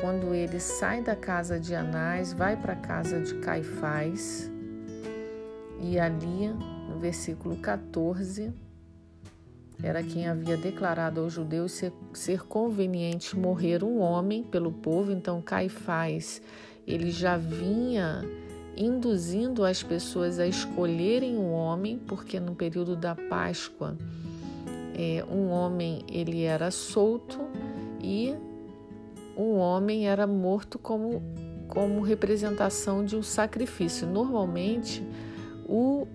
quando 0.00 0.34
ele 0.34 0.58
sai 0.58 1.02
da 1.02 1.14
casa 1.14 1.60
de 1.60 1.74
Anás, 1.74 2.32
vai 2.32 2.56
para 2.56 2.72
a 2.74 2.76
casa 2.76 3.20
de 3.20 3.34
Caifás, 3.36 4.50
e 5.80 5.98
ali, 5.98 6.48
no 6.88 6.98
versículo 6.98 7.56
14, 7.56 8.52
era 9.82 10.02
quem 10.02 10.26
havia 10.26 10.56
declarado 10.56 11.20
aos 11.20 11.32
judeus 11.32 11.72
ser, 11.72 11.92
ser 12.12 12.42
conveniente 12.42 13.36
morrer 13.36 13.84
um 13.84 14.00
homem 14.00 14.42
pelo 14.42 14.72
povo, 14.72 15.12
então 15.12 15.40
Caifás, 15.40 16.42
ele 16.86 17.10
já 17.10 17.36
vinha 17.36 18.22
induzindo 18.76 19.64
as 19.64 19.82
pessoas 19.82 20.38
a 20.38 20.46
escolherem 20.46 21.36
um 21.36 21.52
homem, 21.52 21.98
porque 21.98 22.40
no 22.40 22.54
período 22.54 22.96
da 22.96 23.14
Páscoa 23.14 23.96
é, 24.94 25.24
um 25.30 25.48
homem 25.50 26.02
ele 26.10 26.42
era 26.42 26.70
solto 26.70 27.38
e 28.00 28.34
um 29.36 29.56
homem 29.56 30.08
era 30.08 30.26
morto 30.26 30.78
como, 30.78 31.22
como 31.68 32.00
representação 32.00 33.04
de 33.04 33.16
um 33.16 33.22
sacrifício. 33.22 34.06
Normalmente 34.06 35.02
o, 35.66 36.06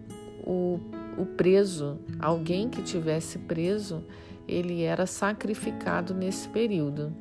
o, 0.46 0.80
o 1.18 1.26
preso, 1.26 2.00
alguém 2.20 2.70
que 2.70 2.82
tivesse 2.82 3.40
preso, 3.40 4.04
ele 4.48 4.84
era 4.84 5.06
sacrificado 5.06 6.14
nesse 6.14 6.48
período. 6.50 7.12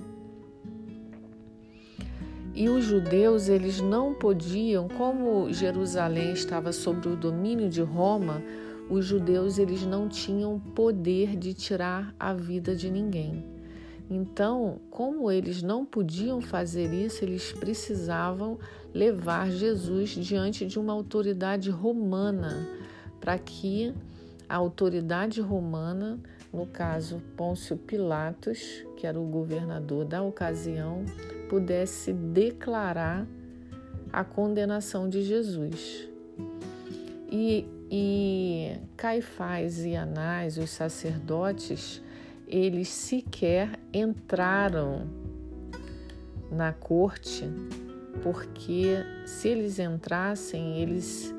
E 2.55 2.69
os 2.69 2.85
judeus, 2.85 3.49
eles 3.49 3.81
não 3.81 4.15
podiam, 4.15 4.89
como 4.89 5.53
Jerusalém 5.53 6.33
estava 6.33 6.73
sob 6.73 7.07
o 7.09 7.17
domínio 7.17 7.69
de 7.69 7.83
Roma, 7.83 8.43
os 8.89 9.05
judeus 9.05 9.59
eles 9.59 9.85
não 9.85 10.09
tinham 10.09 10.59
poder 10.59 11.37
de 11.37 11.53
tirar 11.53 12.15
a 12.19 12.33
vida 12.33 12.75
de 12.75 12.91
ninguém. 12.91 13.45
Então, 14.09 14.81
como 14.89 15.31
eles 15.31 15.63
não 15.63 15.85
podiam 15.85 16.41
fazer 16.41 16.95
isso, 16.95 17.25
eles 17.25 17.53
precisavam 17.53 18.59
levar 18.95 19.51
Jesus 19.51 20.11
diante 20.11 20.65
de 20.65 20.79
uma 20.79 20.93
autoridade 20.93 21.69
romana, 21.71 22.67
para 23.21 23.39
que 23.39 23.95
a 24.49 24.57
autoridade 24.57 25.41
romana, 25.41 26.19
no 26.53 26.67
caso 26.67 27.21
Pôncio 27.37 27.77
Pilatos, 27.77 28.85
que 28.97 29.07
era 29.07 29.19
o 29.19 29.27
governador 29.27 30.05
da 30.05 30.23
ocasião, 30.23 31.05
pudesse 31.49 32.13
declarar 32.13 33.27
a 34.13 34.25
condenação 34.25 35.09
de 35.09 35.23
Jesus. 35.23 36.09
E, 37.31 37.67
e 37.91 38.79
Caifás 38.97 39.85
e 39.85 39.97
Anás, 39.97 40.57
os 40.59 40.71
sacerdotes, 40.71 42.01
eles 42.47 42.89
sequer 42.89 43.79
entraram 43.93 45.07
na 46.51 46.73
corte, 46.73 47.45
porque 48.23 49.05
se 49.27 49.49
eles 49.49 49.79
entrassem, 49.79 50.81
eles 50.81 51.35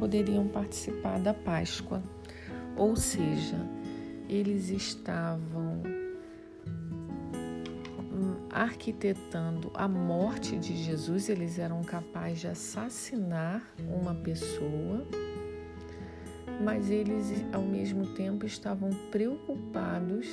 poderiam 0.00 0.48
participar 0.48 1.20
da 1.20 1.34
Páscoa. 1.34 2.02
Ou 2.74 2.96
seja, 2.96 3.58
eles 4.28 4.70
estavam 4.70 5.82
arquitetando 8.50 9.70
a 9.74 9.86
morte 9.86 10.56
de 10.56 10.74
Jesus, 10.76 11.28
eles 11.28 11.58
eram 11.58 11.84
capazes 11.84 12.40
de 12.40 12.48
assassinar 12.48 13.62
uma 13.78 14.14
pessoa, 14.14 15.06
mas 16.64 16.90
eles 16.90 17.44
ao 17.52 17.62
mesmo 17.62 18.06
tempo 18.14 18.44
estavam 18.46 18.90
preocupados 19.10 20.26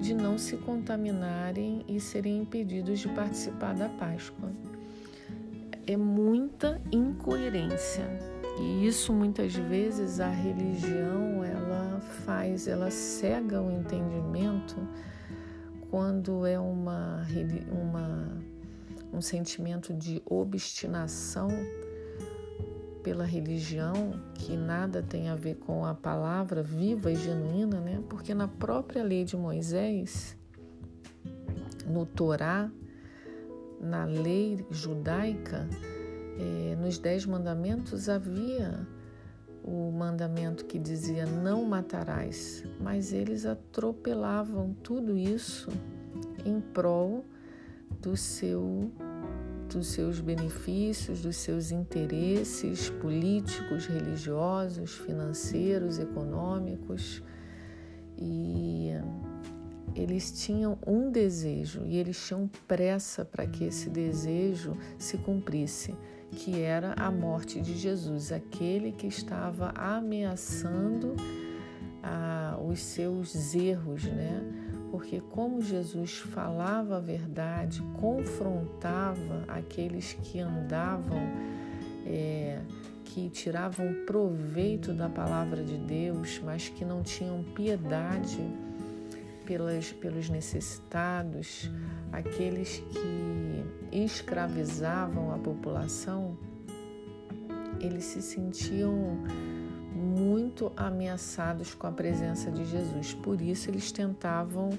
de 0.00 0.14
não 0.14 0.38
se 0.38 0.56
contaminarem 0.56 1.84
e 1.86 2.00
serem 2.00 2.38
impedidos 2.38 3.00
de 3.00 3.08
participar 3.08 3.74
da 3.74 3.88
Páscoa 3.88 4.50
é 5.86 5.96
muita 5.96 6.80
incoerência. 6.92 8.31
E 8.58 8.86
isso 8.86 9.12
muitas 9.12 9.54
vezes 9.54 10.20
a 10.20 10.28
religião 10.28 11.42
ela 11.44 12.00
faz, 12.24 12.68
ela 12.68 12.90
cega 12.90 13.60
o 13.60 13.70
entendimento 13.70 14.76
quando 15.90 16.46
é 16.46 16.58
uma, 16.58 17.26
uma 17.70 18.42
um 19.12 19.20
sentimento 19.20 19.92
de 19.92 20.22
obstinação 20.24 21.48
pela 23.02 23.24
religião 23.24 24.12
que 24.34 24.56
nada 24.56 25.02
tem 25.02 25.28
a 25.28 25.34
ver 25.34 25.56
com 25.56 25.84
a 25.84 25.94
palavra 25.94 26.62
viva 26.62 27.10
e 27.10 27.16
genuína, 27.16 27.80
né? 27.80 28.02
Porque 28.08 28.32
na 28.32 28.48
própria 28.48 29.02
lei 29.02 29.24
de 29.24 29.36
Moisés, 29.36 30.36
no 31.86 32.06
Torá, 32.06 32.70
na 33.80 34.04
lei 34.04 34.64
judaica, 34.70 35.68
é, 36.38 36.76
nos 36.76 36.98
Dez 36.98 37.26
Mandamentos 37.26 38.08
havia 38.08 38.86
o 39.62 39.92
mandamento 39.92 40.64
que 40.64 40.78
dizia 40.78 41.24
não 41.24 41.64
matarás, 41.64 42.64
mas 42.80 43.12
eles 43.12 43.46
atropelavam 43.46 44.74
tudo 44.82 45.16
isso 45.16 45.70
em 46.44 46.60
prol 46.60 47.24
do 48.00 48.16
seu 48.16 48.90
dos 49.72 49.86
seus 49.86 50.20
benefícios, 50.20 51.22
dos 51.22 51.36
seus 51.36 51.70
interesses 51.70 52.90
políticos, 52.90 53.86
religiosos, 53.86 54.98
financeiros, 54.98 55.98
econômicos. 55.98 57.22
E 58.18 58.90
eles 59.94 60.30
tinham 60.44 60.78
um 60.86 61.10
desejo 61.10 61.84
e 61.86 61.96
eles 61.96 62.26
tinham 62.26 62.50
pressa 62.68 63.24
para 63.24 63.46
que 63.46 63.64
esse 63.64 63.88
desejo 63.88 64.76
se 64.98 65.16
cumprisse, 65.16 65.94
que 66.32 66.60
era 66.60 66.94
a 66.94 67.10
morte 67.10 67.60
de 67.60 67.76
Jesus, 67.76 68.32
aquele 68.32 68.92
que 68.92 69.06
estava 69.06 69.72
ameaçando 69.76 71.14
ah, 72.02 72.58
os 72.66 72.80
seus 72.80 73.54
erros, 73.54 74.04
né? 74.04 74.42
Porque 74.90 75.20
como 75.20 75.62
Jesus 75.62 76.18
falava 76.18 76.96
a 76.96 77.00
verdade, 77.00 77.82
confrontava 77.98 79.44
aqueles 79.48 80.14
que 80.14 80.38
andavam, 80.38 81.18
é, 82.06 82.60
que 83.04 83.30
tiravam 83.30 84.04
proveito 84.06 84.92
da 84.92 85.08
palavra 85.08 85.62
de 85.62 85.78
Deus, 85.78 86.40
mas 86.44 86.68
que 86.68 86.84
não 86.84 87.02
tinham 87.02 87.42
piedade 87.54 88.38
pelas, 89.44 89.92
pelos 89.92 90.28
necessitados, 90.28 91.70
aqueles 92.12 92.78
que 92.78 93.96
escravizavam 94.04 95.32
a 95.32 95.38
população, 95.38 96.36
eles 97.80 98.04
se 98.04 98.22
sentiam 98.22 98.94
muito 99.94 100.72
ameaçados 100.76 101.74
com 101.74 101.86
a 101.86 101.92
presença 101.92 102.50
de 102.50 102.64
Jesus. 102.64 103.14
Por 103.14 103.40
isso, 103.40 103.70
eles 103.70 103.92
tentavam 103.92 104.70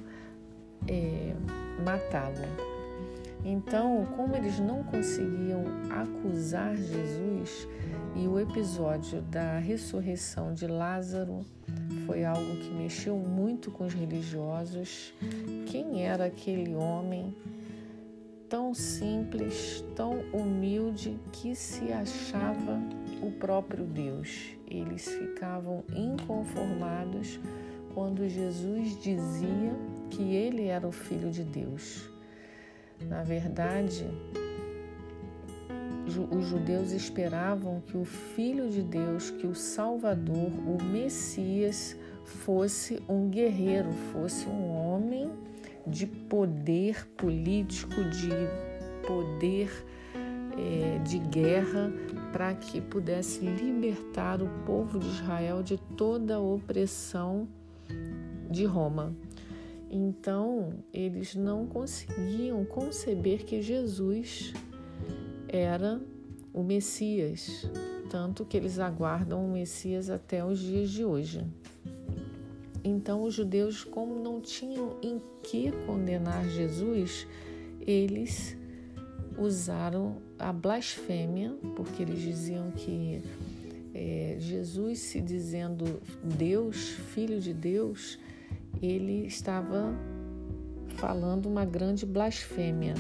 é, 0.88 1.36
matá-lo. 1.84 2.74
Então, 3.46 4.08
como 4.16 4.36
eles 4.36 4.60
não 4.60 4.84
conseguiam 4.84 5.64
acusar 5.90 6.76
Jesus, 6.76 7.68
e 8.16 8.28
o 8.28 8.40
episódio 8.40 9.22
da 9.24 9.58
ressurreição 9.58 10.54
de 10.54 10.68
Lázaro 10.68 11.44
foi 12.06 12.24
algo 12.24 12.56
que 12.58 12.70
mexeu 12.72 13.18
muito 13.18 13.72
com 13.72 13.86
os 13.86 13.94
religiosos. 13.94 15.14
Quem 15.68 16.06
era 16.06 16.26
aquele 16.26 16.76
homem 16.76 17.36
tão 18.50 18.74
simples, 18.74 19.84
tão 19.96 20.20
humilde 20.32 21.20
que 21.32 21.56
se 21.56 21.92
achava 21.92 22.80
o 23.22 23.32
próprio 23.32 23.86
Deus? 23.86 24.56
Eles 24.68 25.08
ficavam 25.08 25.84
inconformados 25.96 27.40
quando 27.94 28.28
Jesus 28.28 29.02
dizia 29.02 29.74
que 30.10 30.36
ele 30.36 30.66
era 30.66 30.88
o 30.88 30.92
filho 30.92 31.32
de 31.32 31.44
Deus. 31.44 32.10
Na 33.02 33.24
verdade, 33.24 34.06
os 36.18 36.46
judeus 36.46 36.92
esperavam 36.92 37.82
que 37.82 37.98
o 37.98 38.06
Filho 38.06 38.70
de 38.70 38.82
Deus, 38.82 39.30
que 39.30 39.48
o 39.48 39.56
Salvador, 39.56 40.52
o 40.68 40.84
Messias, 40.84 41.96
fosse 42.24 43.02
um 43.08 43.30
guerreiro, 43.30 43.92
fosse 44.12 44.48
um 44.48 44.72
homem 44.72 45.32
de 45.86 46.06
poder 46.06 47.06
político, 47.18 48.04
de 48.06 48.30
poder 49.06 49.70
é, 50.58 51.00
de 51.00 51.20
guerra, 51.20 51.92
para 52.32 52.54
que 52.54 52.80
pudesse 52.80 53.42
libertar 53.42 54.42
o 54.42 54.48
povo 54.66 55.00
de 55.00 55.08
Israel 55.08 55.62
de 55.62 55.78
toda 55.98 56.36
a 56.36 56.40
opressão 56.40 57.48
de 58.50 58.66
Roma. 58.66 59.16
Então, 59.90 60.74
eles 60.92 61.36
não 61.36 61.68
conseguiam 61.68 62.66
conceber 62.66 63.46
que 63.46 63.62
Jesus 63.62 64.54
era 65.56 66.02
o 66.54 66.64
Messias, 66.64 67.68
tanto 68.10 68.46
que 68.46 68.58
eles 68.58 68.80
aguardam 68.80 69.46
o 69.46 69.52
Messias 69.52 70.10
até 70.10 70.44
os 70.44 70.60
dias 70.60 70.90
de 70.90 71.06
hoje. 71.06 71.46
Então, 72.84 73.24
os 73.24 73.34
judeus, 73.34 73.84
como 73.84 74.22
não 74.22 74.42
tinham 74.42 74.98
em 75.02 75.22
que 75.42 75.72
condenar 75.86 76.48
Jesus, 76.50 77.26
eles 77.80 78.58
usaram 79.38 80.18
a 80.38 80.52
blasfêmia, 80.52 81.56
porque 81.76 82.04
eles 82.04 82.20
diziam 82.20 82.72
que 82.72 83.22
é, 83.94 84.36
Jesus, 84.40 85.00
se 85.00 85.22
dizendo 85.22 86.02
Deus, 86.24 86.90
Filho 87.14 87.40
de 87.40 87.54
Deus, 87.54 88.20
ele 88.82 89.26
estava 89.26 89.96
falando 90.98 91.46
uma 91.48 91.64
grande 91.64 92.06
blasfêmia. 92.06 92.96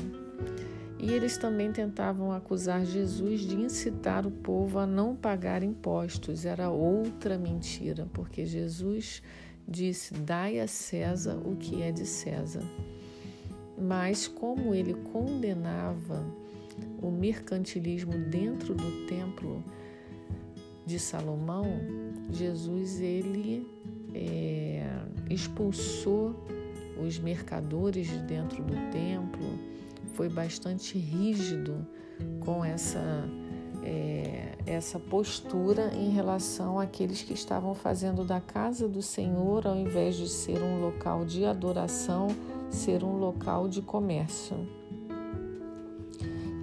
E 1.04 1.12
eles 1.12 1.36
também 1.36 1.70
tentavam 1.70 2.32
acusar 2.32 2.86
Jesus 2.86 3.42
de 3.42 3.58
incitar 3.58 4.26
o 4.26 4.32
povo 4.32 4.80
a 4.80 4.88
não 4.88 5.14
pagar 5.14 5.62
impostos. 5.62 6.46
Era 6.46 6.70
outra 6.70 7.38
mentira, 7.38 8.08
porque 8.14 8.46
Jesus 8.46 9.22
disse: 9.68 10.14
Dai 10.14 10.62
a 10.62 10.68
César 10.68 11.36
o 11.44 11.58
que 11.58 11.82
é 11.82 11.92
de 11.92 12.06
César. 12.06 12.64
Mas, 13.78 14.30
como 14.30 14.74
ele 14.74 14.94
condenava 15.12 16.26
o 17.02 17.12
mercantilismo 17.12 18.14
dentro 18.14 18.74
do 18.74 19.06
templo 19.06 19.62
de 20.86 20.98
Salomão, 20.98 21.66
Jesus 22.32 23.02
ele 23.02 23.68
é, 24.16 24.88
expulsou 25.30 26.48
os 27.06 27.20
mercadores 27.20 28.08
de 28.08 28.20
dentro 28.20 28.64
do 28.64 28.90
templo, 28.90 29.73
foi 30.14 30.30
bastante 30.30 30.98
rígido 30.98 31.86
com 32.40 32.64
essa 32.64 33.28
é, 33.84 34.56
essa 34.66 34.98
postura 34.98 35.94
em 35.94 36.10
relação 36.10 36.80
àqueles 36.80 37.22
que 37.22 37.34
estavam 37.34 37.74
fazendo 37.74 38.24
da 38.24 38.40
casa 38.40 38.88
do 38.88 39.02
Senhor, 39.02 39.68
ao 39.68 39.76
invés 39.76 40.16
de 40.16 40.28
ser 40.30 40.62
um 40.62 40.80
local 40.80 41.26
de 41.26 41.44
adoração, 41.44 42.30
ser 42.70 43.04
um 43.04 43.18
local 43.18 43.68
de 43.68 43.82
comércio. 43.82 44.56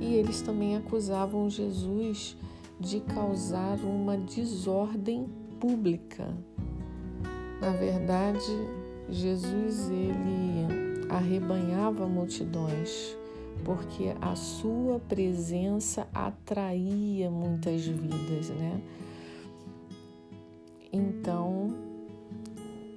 E 0.00 0.14
eles 0.14 0.40
também 0.40 0.76
acusavam 0.76 1.50
Jesus 1.50 2.36
de 2.78 3.00
causar 3.00 3.78
uma 3.80 4.16
desordem 4.16 5.28
pública. 5.60 6.34
Na 7.60 7.72
verdade, 7.72 8.50
Jesus 9.10 9.90
ele 9.90 11.06
arrebanhava 11.10 12.06
multidões 12.06 13.19
porque 13.64 14.14
a 14.20 14.34
sua 14.34 14.98
presença 14.98 16.06
atraía 16.14 17.30
muitas 17.30 17.86
vidas, 17.86 18.50
né? 18.50 18.80
Então, 20.92 21.74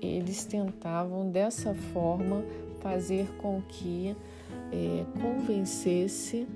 eles 0.02 0.46
tentavam 0.46 1.30
dessa 1.30 1.74
forma 1.74 2.44
fazer 2.80 3.28
com 3.38 3.62
que 3.62 4.16
é, 4.72 5.06
convencesse 5.22 6.48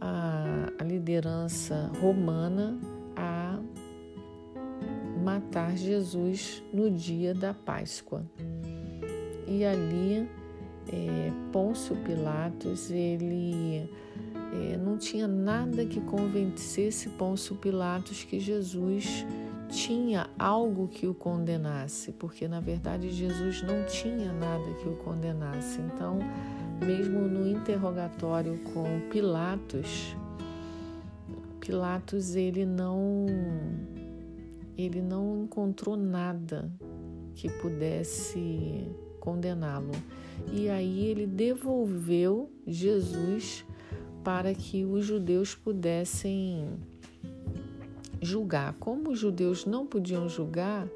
a, 0.00 0.72
a 0.78 0.84
liderança 0.84 1.90
romana 2.00 2.78
a 3.16 3.58
matar 5.24 5.76
Jesus 5.76 6.62
no 6.72 6.90
dia 6.90 7.34
da 7.34 7.54
Páscoa. 7.54 8.24
E 9.46 9.64
ali 9.64 10.28
é, 10.88 11.32
Pôncio 11.52 11.96
Pilatos, 11.96 12.90
ele 12.90 13.88
é, 14.52 14.76
não 14.76 14.96
tinha 14.96 15.26
nada 15.26 15.84
que 15.84 16.00
convencesse 16.00 17.08
Pôncio 17.10 17.56
Pilatos 17.56 18.24
que 18.24 18.38
Jesus 18.40 19.26
tinha 19.68 20.28
algo 20.38 20.86
que 20.88 21.06
o 21.06 21.14
condenasse, 21.14 22.12
porque 22.12 22.46
na 22.46 22.60
verdade 22.60 23.10
Jesus 23.10 23.62
não 23.62 23.84
tinha 23.86 24.32
nada 24.32 24.74
que 24.74 24.88
o 24.88 24.96
condenasse. 24.96 25.80
Então, 25.80 26.18
mesmo 26.84 27.20
no 27.20 27.48
interrogatório 27.48 28.58
com 28.74 29.08
Pilatos, 29.10 30.14
Pilatos 31.58 32.34
ele 32.34 32.66
não 32.66 33.26
ele 34.76 35.00
não 35.00 35.44
encontrou 35.44 35.96
nada 35.96 36.70
que 37.34 37.48
pudesse 37.48 38.90
condená-lo. 39.22 39.92
E 40.52 40.68
aí 40.68 41.06
ele 41.06 41.28
devolveu 41.28 42.50
Jesus 42.66 43.64
para 44.24 44.52
que 44.52 44.84
os 44.84 45.04
judeus 45.04 45.54
pudessem 45.54 46.68
julgar. 48.20 48.74
Como 48.80 49.10
os 49.10 49.20
judeus 49.20 49.64
não 49.64 49.86
podiam 49.86 50.28
julgar, 50.28 50.88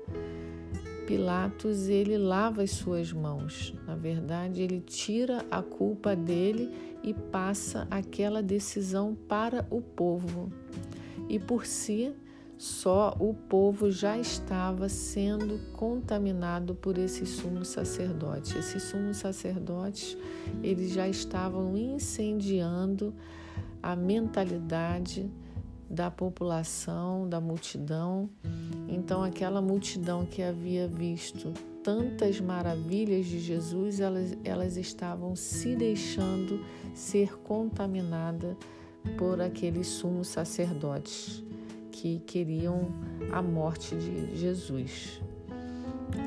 Pilatos 1.06 1.88
ele 1.88 2.18
lava 2.18 2.64
as 2.64 2.72
suas 2.72 3.12
mãos. 3.12 3.72
Na 3.86 3.94
verdade, 3.94 4.60
ele 4.60 4.80
tira 4.80 5.46
a 5.48 5.62
culpa 5.62 6.16
dele 6.16 6.68
e 7.04 7.14
passa 7.14 7.86
aquela 7.88 8.42
decisão 8.42 9.16
para 9.28 9.64
o 9.70 9.80
povo. 9.80 10.50
E 11.28 11.38
por 11.38 11.64
si, 11.64 12.12
só 12.58 13.14
o 13.20 13.34
povo 13.34 13.90
já 13.90 14.16
estava 14.16 14.88
sendo 14.88 15.58
contaminado 15.74 16.74
por 16.74 16.96
esse 16.96 17.26
sumo 17.26 17.64
sacerdote. 17.64 18.56
Esses 18.56 18.82
sumos 18.84 19.18
sacerdotes, 19.18 20.16
eles 20.62 20.92
já 20.92 21.06
estavam 21.06 21.76
incendiando 21.76 23.14
a 23.82 23.94
mentalidade 23.94 25.30
da 25.88 26.10
população, 26.10 27.28
da 27.28 27.40
multidão. 27.40 28.28
Então, 28.88 29.22
aquela 29.22 29.60
multidão 29.60 30.24
que 30.24 30.42
havia 30.42 30.88
visto 30.88 31.52
tantas 31.84 32.40
maravilhas 32.40 33.26
de 33.26 33.38
Jesus, 33.38 34.00
elas, 34.00 34.36
elas 34.42 34.76
estavam 34.78 35.36
se 35.36 35.76
deixando 35.76 36.64
ser 36.94 37.36
contaminada 37.40 38.56
por 39.16 39.40
aqueles 39.40 39.86
sumos 39.86 40.26
sacerdotes 40.26 41.44
que 41.96 42.18
queriam 42.20 42.90
a 43.32 43.40
morte 43.40 43.96
de 43.96 44.36
Jesus. 44.36 45.22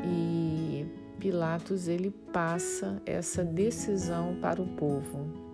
E 0.03 0.87
Pilatos 1.19 1.87
ele 1.87 2.09
passa 2.09 3.01
essa 3.05 3.43
decisão 3.43 4.35
para 4.41 4.59
o 4.61 4.67
povo. 4.75 5.48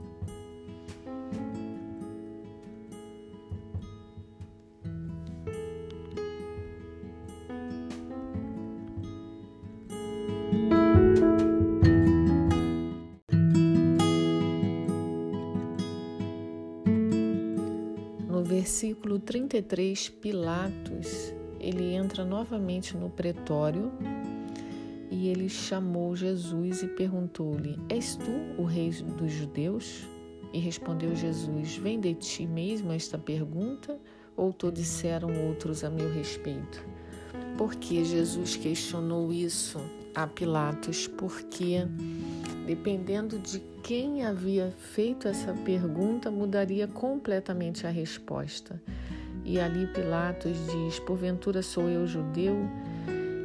Versículo 18.75 19.19
33, 19.19 20.09
Pilatos, 20.09 21.33
ele 21.61 21.93
entra 21.93 22.25
novamente 22.25 22.97
no 22.97 23.09
pretório 23.09 23.89
e 25.09 25.29
ele 25.29 25.47
chamou 25.47 26.13
Jesus 26.13 26.83
e 26.83 26.87
perguntou-lhe: 26.87 27.79
És 27.87 28.17
tu 28.17 28.61
o 28.61 28.65
rei 28.65 28.89
dos 28.89 29.31
judeus? 29.31 30.05
E 30.51 30.59
respondeu 30.59 31.15
Jesus: 31.15 31.77
Vem 31.77 32.01
de 32.01 32.15
ti 32.15 32.45
mesmo 32.45 32.91
esta 32.91 33.17
pergunta, 33.17 33.97
ou 34.35 34.51
te 34.51 34.69
disseram 34.69 35.29
outros 35.47 35.85
a 35.85 35.89
meu 35.89 36.11
respeito? 36.11 36.85
Porque 37.57 38.03
Jesus 38.03 38.57
questionou 38.57 39.31
isso 39.31 39.79
a 40.13 40.27
Pilatos? 40.27 41.07
Porque 41.07 41.87
dependendo 42.65 43.37
de 43.39 43.59
quem 43.83 44.25
havia 44.25 44.71
feito 44.71 45.27
essa 45.27 45.53
pergunta, 45.53 46.31
mudaria 46.31 46.87
completamente 46.87 47.85
a 47.85 47.89
resposta. 47.89 48.81
E 49.43 49.59
ali 49.59 49.85
Pilatos 49.87 50.57
diz: 50.67 50.99
Porventura 50.99 51.61
sou 51.61 51.87
eu 51.87 52.07
judeu? 52.07 52.55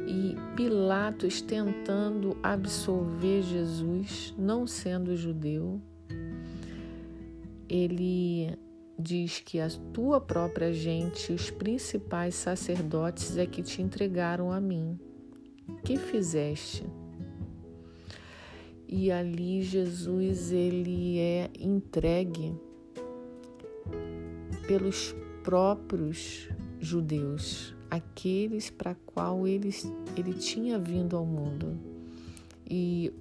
E 0.07 0.35
Pilatos 0.55 1.41
tentando 1.41 2.35
absolver 2.41 3.43
Jesus, 3.43 4.33
não 4.37 4.65
sendo 4.65 5.15
judeu, 5.15 5.79
ele 7.69 8.57
diz 8.99 9.39
que 9.39 9.59
a 9.59 9.69
tua 9.93 10.19
própria 10.19 10.73
gente, 10.73 11.31
os 11.31 11.49
principais 11.49 12.35
sacerdotes, 12.35 13.37
é 13.37 13.45
que 13.45 13.61
te 13.63 13.81
entregaram 13.81 14.51
a 14.51 14.59
mim. 14.59 14.99
que 15.83 15.97
fizeste? 15.97 16.83
E 18.91 19.09
ali 19.09 19.61
Jesus 19.61 20.51
ele 20.51 21.17
é 21.17 21.49
entregue 21.57 22.53
pelos 24.67 25.15
próprios 25.45 26.49
judeus, 26.77 27.73
aqueles 27.89 28.69
para 28.69 28.93
qual 29.05 29.47
ele, 29.47 29.69
ele 30.17 30.33
tinha 30.33 30.77
vindo 30.77 31.15
ao 31.15 31.25
mundo. 31.25 31.79
E 32.69 33.13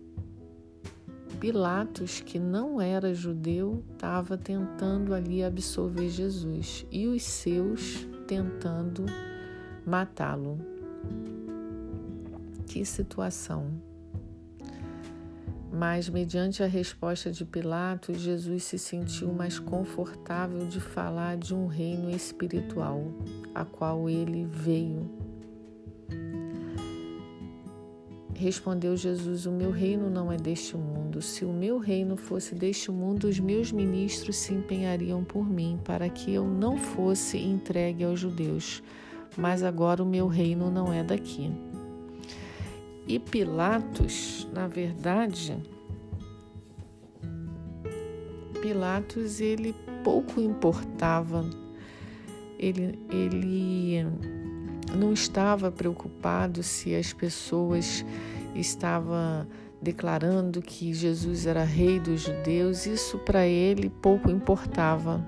Pilatos, 1.39 2.21
que 2.21 2.39
não 2.39 2.81
era 2.81 3.15
judeu, 3.15 3.83
estava 3.93 4.37
tentando 4.37 5.15
ali 5.15 5.43
absolver 5.43 6.11
Jesus 6.11 6.85
e 6.91 7.07
os 7.07 7.23
seus 7.23 8.07
tentando 8.27 9.07
matá-lo. 9.87 10.59
Que 12.67 12.85
situação! 12.85 13.90
Mas, 15.81 16.11
mediante 16.11 16.63
a 16.63 16.67
resposta 16.67 17.33
de 17.33 17.43
Pilatos, 17.43 18.21
Jesus 18.21 18.65
se 18.65 18.79
sentiu 18.79 19.33
mais 19.33 19.59
confortável 19.59 20.67
de 20.67 20.79
falar 20.79 21.39
de 21.39 21.55
um 21.55 21.67
reino 21.67 22.11
espiritual, 22.11 23.03
a 23.55 23.65
qual 23.65 24.07
ele 24.07 24.45
veio 24.45 25.09
Respondeu 28.35 28.95
Jesus: 28.95 29.47
O 29.47 29.53
meu 29.53 29.71
reino 29.71 30.11
não 30.11 30.31
é 30.31 30.37
deste 30.37 30.77
mundo. 30.77 31.23
Se 31.23 31.47
o 31.47 31.53
meu 31.53 31.79
reino 31.79 32.15
fosse 32.15 32.55
deste 32.55 32.91
mundo, 32.91 33.25
os 33.25 33.41
meus 33.41 33.73
ministros 33.73 34.37
se 34.37 34.53
empenhariam 34.53 35.25
por 35.25 35.49
mim, 35.49 35.81
para 35.83 36.11
que 36.11 36.35
eu 36.35 36.45
não 36.45 36.77
fosse 36.77 37.39
entregue 37.39 38.05
aos 38.05 38.21
judeus. 38.21 38.83
Mas 39.35 39.63
agora 39.63 40.03
o 40.03 40.07
meu 40.07 40.27
reino 40.27 40.71
não 40.71 40.93
é 40.93 41.03
daqui. 41.03 41.51
E 43.11 43.19
Pilatos, 43.19 44.47
na 44.55 44.69
verdade, 44.69 45.61
Pilatos 48.63 49.41
ele 49.41 49.75
pouco 50.05 50.41
importava, 50.41 51.45
ele, 52.57 52.97
ele 53.11 54.07
não 54.97 55.13
estava 55.13 55.73
preocupado 55.73 56.63
se 56.63 56.95
as 56.95 57.13
pessoas 57.13 58.05
estavam 58.55 59.45
declarando 59.83 60.63
que 60.63 60.95
Jesus 60.95 61.47
era 61.47 61.65
rei 61.65 61.99
dos 61.99 62.21
judeus, 62.21 62.87
isso 62.87 63.19
para 63.19 63.45
ele 63.45 63.91
pouco 63.91 64.31
importava. 64.31 65.21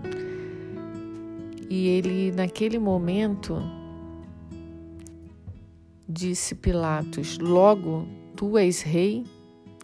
E 1.69 1.89
ele, 1.89 2.31
naquele 2.31 2.79
momento, 2.79 3.61
disse 6.09 6.55
Pilatos: 6.55 7.39
Logo, 7.39 8.07
tu 8.37 8.59
és 8.59 8.83
rei? 8.83 9.25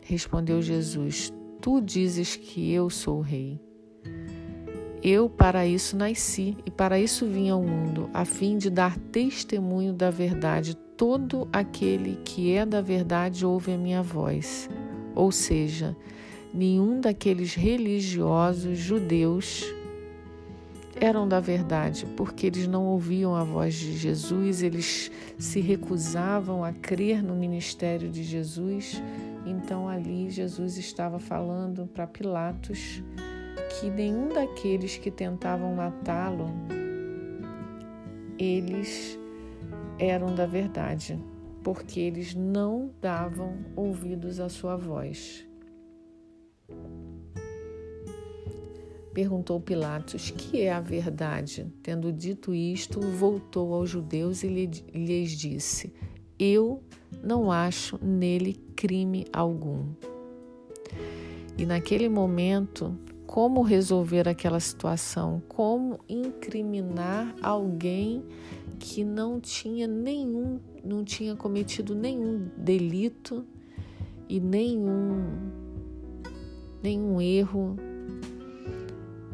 Respondeu 0.02 0.62
Jesus: 0.62 1.32
Tu 1.60 1.80
dizes 1.80 2.36
que 2.36 2.72
eu 2.72 2.88
sou 2.88 3.20
rei. 3.20 3.60
Eu 5.02 5.28
para 5.28 5.66
isso 5.66 5.96
nasci 5.96 6.56
e 6.66 6.70
para 6.70 6.98
isso 6.98 7.26
vim 7.26 7.50
ao 7.50 7.62
mundo, 7.62 8.10
a 8.12 8.24
fim 8.24 8.58
de 8.58 8.68
dar 8.68 8.98
testemunho 8.98 9.92
da 9.92 10.10
verdade. 10.10 10.74
Todo 10.96 11.48
aquele 11.52 12.16
que 12.24 12.52
é 12.52 12.66
da 12.66 12.80
verdade 12.80 13.46
ouve 13.46 13.72
a 13.72 13.78
minha 13.78 14.02
voz. 14.02 14.68
Ou 15.14 15.30
seja, 15.30 15.96
nenhum 16.52 17.00
daqueles 17.00 17.54
religiosos 17.54 18.78
judeus 18.78 19.64
eram 20.96 21.28
da 21.28 21.40
verdade, 21.40 22.06
porque 22.16 22.46
eles 22.46 22.66
não 22.66 22.86
ouviam 22.86 23.34
a 23.34 23.44
voz 23.44 23.74
de 23.74 23.96
Jesus, 23.96 24.62
eles 24.62 25.10
se 25.38 25.60
recusavam 25.60 26.64
a 26.64 26.72
crer 26.72 27.22
no 27.22 27.34
ministério 27.34 28.10
de 28.10 28.22
Jesus. 28.22 29.02
Então 29.46 29.88
ali 29.88 30.28
Jesus 30.30 30.76
estava 30.76 31.18
falando 31.18 31.86
para 31.86 32.06
Pilatos 32.06 33.02
que 33.80 33.90
nenhum 33.90 34.28
daqueles 34.28 34.96
que 34.96 35.10
tentavam 35.10 35.74
matá-lo, 35.74 36.50
eles 38.38 39.18
eram 39.98 40.34
da 40.34 40.46
verdade, 40.46 41.18
porque 41.62 42.00
eles 42.00 42.34
não 42.34 42.90
davam 43.00 43.56
ouvidos 43.76 44.40
à 44.40 44.48
sua 44.48 44.76
voz. 44.76 45.47
Perguntou 49.18 49.60
Pilatos: 49.60 50.30
Que 50.30 50.60
é 50.60 50.72
a 50.72 50.78
verdade? 50.78 51.66
Tendo 51.82 52.12
dito 52.12 52.54
isto, 52.54 53.00
voltou 53.00 53.74
aos 53.74 53.90
judeus 53.90 54.44
e 54.44 54.48
lhes 54.94 55.32
disse: 55.32 55.92
Eu 56.38 56.84
não 57.20 57.50
acho 57.50 57.98
nele 58.00 58.54
crime 58.76 59.26
algum. 59.32 59.88
E 61.58 61.66
naquele 61.66 62.08
momento, 62.08 62.96
como 63.26 63.60
resolver 63.62 64.28
aquela 64.28 64.60
situação, 64.60 65.42
como 65.48 65.98
incriminar 66.08 67.34
alguém 67.42 68.22
que 68.78 69.02
não 69.02 69.40
tinha 69.40 69.88
nenhum, 69.88 70.60
não 70.84 71.02
tinha 71.02 71.34
cometido 71.34 71.92
nenhum 71.92 72.48
delito 72.56 73.44
e 74.28 74.38
nenhum 74.38 75.26
nenhum 76.80 77.20
erro. 77.20 77.87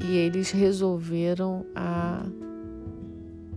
E 0.01 0.17
eles 0.17 0.51
resolveram 0.51 1.67
a 1.75 2.25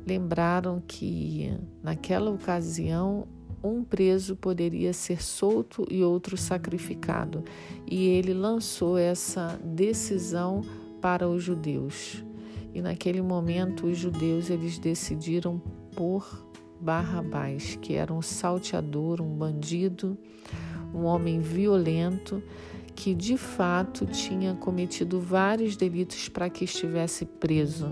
lembraram 0.06 0.82
que 0.88 1.54
naquela 1.84 2.32
ocasião 2.32 3.28
um 3.62 3.84
preso 3.84 4.38
poderia 4.38 4.94
ser 4.94 5.22
solto 5.22 5.86
e 5.92 6.02
outro 6.02 6.38
sacrificado. 6.38 7.44
E 7.86 8.08
ele 8.08 8.34
lançou 8.34 8.98
essa 8.98 9.60
decisão 9.64 10.62
para 11.02 11.28
os 11.28 11.44
judeus. 11.44 12.24
E 12.74 12.82
naquele 12.82 13.22
momento 13.22 13.88
os 13.88 13.98
judeus 13.98 14.50
eles 14.50 14.80
decidiram 14.80 15.62
por 15.96 16.48
Barrabás, 16.80 17.78
que 17.82 17.96
era 17.96 18.14
um 18.14 18.22
salteador, 18.22 19.20
um 19.20 19.36
bandido, 19.36 20.18
um 20.94 21.04
homem 21.04 21.40
violento 21.40 22.42
que 22.98 23.14
de 23.14 23.38
fato 23.38 24.08
tinha 24.08 24.56
cometido 24.56 25.22
vários 25.22 25.78
delitos 25.78 26.28
para 26.30 26.50
que 26.50 26.66
estivesse 26.66 27.26
preso. 27.26 27.92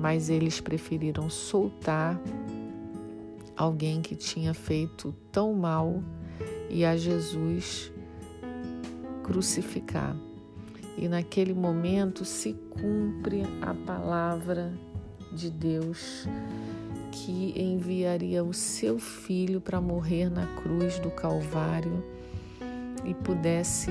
Mas 0.00 0.30
eles 0.30 0.58
preferiram 0.58 1.28
soltar 1.28 2.18
alguém 3.54 4.00
que 4.00 4.16
tinha 4.16 4.54
feito 4.54 5.14
tão 5.30 5.52
mal 5.52 6.02
e 6.70 6.82
a 6.82 6.96
Jesus 6.96 7.92
crucificar. 9.22 10.16
E 10.96 11.08
naquele 11.08 11.52
momento 11.52 12.24
se 12.24 12.54
cumpre 12.70 13.42
a 13.60 13.74
palavra 13.74 14.72
de 15.30 15.50
Deus 15.50 16.26
que 17.12 17.52
enviaria 17.54 18.42
o 18.42 18.54
seu 18.54 18.98
filho 18.98 19.60
para 19.60 19.78
morrer 19.78 20.30
na 20.30 20.46
cruz 20.46 20.98
do 20.98 21.10
Calvário 21.10 22.15
e 23.04 23.14
pudesse 23.14 23.90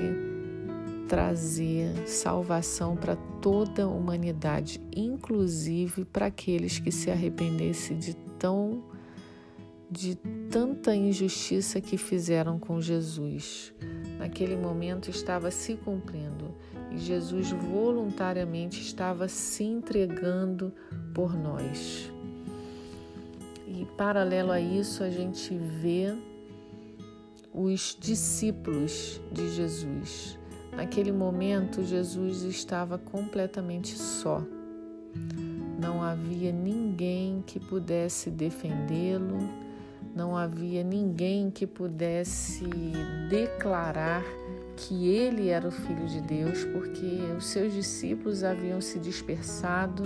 trazer 1.07 2.07
salvação 2.07 2.95
para 2.95 3.15
toda 3.15 3.83
a 3.83 3.87
humanidade, 3.87 4.81
inclusive 4.95 6.03
para 6.05 6.27
aqueles 6.27 6.79
que 6.79 6.91
se 6.91 7.11
arrependessem 7.11 7.97
de 7.97 8.15
tão 8.39 8.83
de 9.89 10.15
tanta 10.49 10.95
injustiça 10.95 11.79
que 11.79 11.95
fizeram 11.95 12.59
com 12.59 12.81
Jesus. 12.81 13.73
Naquele 14.17 14.57
momento 14.57 15.09
estava 15.09 15.51
se 15.51 15.75
cumprindo 15.75 16.53
e 16.91 16.97
Jesus 16.97 17.51
voluntariamente 17.51 18.81
estava 18.81 19.27
se 19.27 19.63
entregando 19.63 20.73
por 21.13 21.33
nós. 21.37 22.11
E 23.67 23.85
paralelo 23.97 24.51
a 24.51 24.59
isso, 24.59 25.03
a 25.03 25.09
gente 25.09 25.55
vê 25.55 26.15
os 27.55 27.97
discípulos 27.97 29.21
de 29.31 29.49
Jesus. 29.49 30.37
Naquele 30.75 31.11
momento, 31.11 31.85
Jesus 31.85 32.43
estava 32.43 32.97
completamente 32.97 33.97
só. 33.97 34.43
Não 35.79 36.03
havia 36.03 36.51
ninguém 36.51 37.41
que 37.47 37.57
pudesse 37.57 38.29
defendê-lo, 38.29 39.37
não 40.13 40.35
havia 40.35 40.83
ninguém 40.83 41.49
que 41.49 41.65
pudesse 41.65 42.65
declarar 43.29 44.23
que 44.75 45.07
ele 45.07 45.47
era 45.47 45.67
o 45.67 45.71
Filho 45.71 46.05
de 46.07 46.19
Deus, 46.19 46.65
porque 46.65 47.21
os 47.37 47.47
seus 47.47 47.73
discípulos 47.73 48.43
haviam 48.43 48.81
se 48.81 48.99
dispersado, 48.99 50.03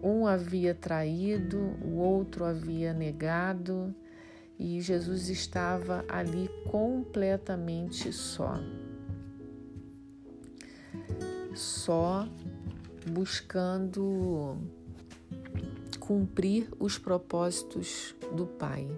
um 0.00 0.28
havia 0.28 0.74
traído, 0.74 1.58
o 1.84 1.96
outro 1.96 2.44
havia 2.44 2.92
negado, 2.92 3.92
e 4.58 4.80
Jesus 4.80 5.28
estava 5.28 6.04
ali 6.08 6.50
completamente 6.68 8.12
só. 8.12 8.58
Só 11.54 12.28
buscando 13.10 14.56
cumprir 16.00 16.68
os 16.78 16.98
propósitos 16.98 18.14
do 18.34 18.46
Pai. 18.46 18.88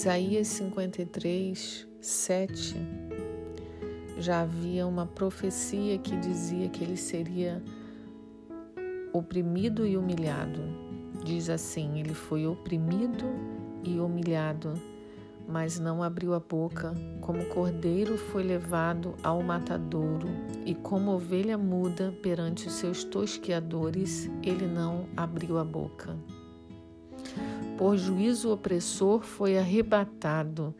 Isaías 0.00 0.48
53, 0.48 1.86
7 2.00 2.74
já 4.16 4.40
havia 4.40 4.86
uma 4.86 5.04
profecia 5.04 5.98
que 5.98 6.16
dizia 6.16 6.70
que 6.70 6.82
ele 6.82 6.96
seria 6.96 7.62
oprimido 9.12 9.86
e 9.86 9.98
humilhado. 9.98 10.62
Diz 11.22 11.50
assim: 11.50 12.00
ele 12.00 12.14
foi 12.14 12.46
oprimido 12.46 13.26
e 13.84 14.00
humilhado, 14.00 14.72
mas 15.46 15.78
não 15.78 16.02
abriu 16.02 16.32
a 16.32 16.40
boca, 16.40 16.94
como 17.20 17.44
cordeiro 17.44 18.16
foi 18.16 18.42
levado 18.42 19.14
ao 19.22 19.42
matadouro, 19.42 20.28
e 20.64 20.74
como 20.74 21.10
ovelha 21.10 21.58
muda 21.58 22.10
perante 22.22 22.68
os 22.68 22.72
seus 22.72 23.04
tosqueadores, 23.04 24.30
ele 24.42 24.66
não 24.66 25.06
abriu 25.14 25.58
a 25.58 25.64
boca. 25.64 26.16
Por 27.80 27.96
juízo 27.96 28.52
opressor 28.52 29.22
foi 29.22 29.56
arrebatado, 29.56 30.74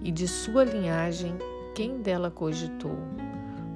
e 0.00 0.12
de 0.12 0.28
sua 0.28 0.62
linhagem 0.62 1.36
quem 1.74 2.00
dela 2.00 2.30
cogitou? 2.30 2.96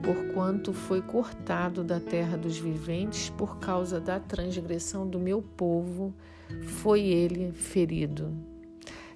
Porquanto 0.01 0.73
foi 0.73 1.03
cortado 1.03 1.83
da 1.83 1.99
terra 1.99 2.39
dos 2.39 2.57
viventes 2.57 3.29
por 3.31 3.59
causa 3.59 3.99
da 3.99 4.21
transgressão 4.21 5.05
do 5.05 5.19
meu 5.19 5.43
povo, 5.43 6.15
foi 6.63 7.01
ele 7.01 7.51
ferido. 7.51 8.33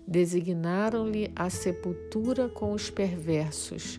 Designaram-lhe 0.05 1.31
a 1.37 1.49
sepultura 1.49 2.49
com 2.49 2.73
os 2.73 2.91
perversos, 2.91 3.99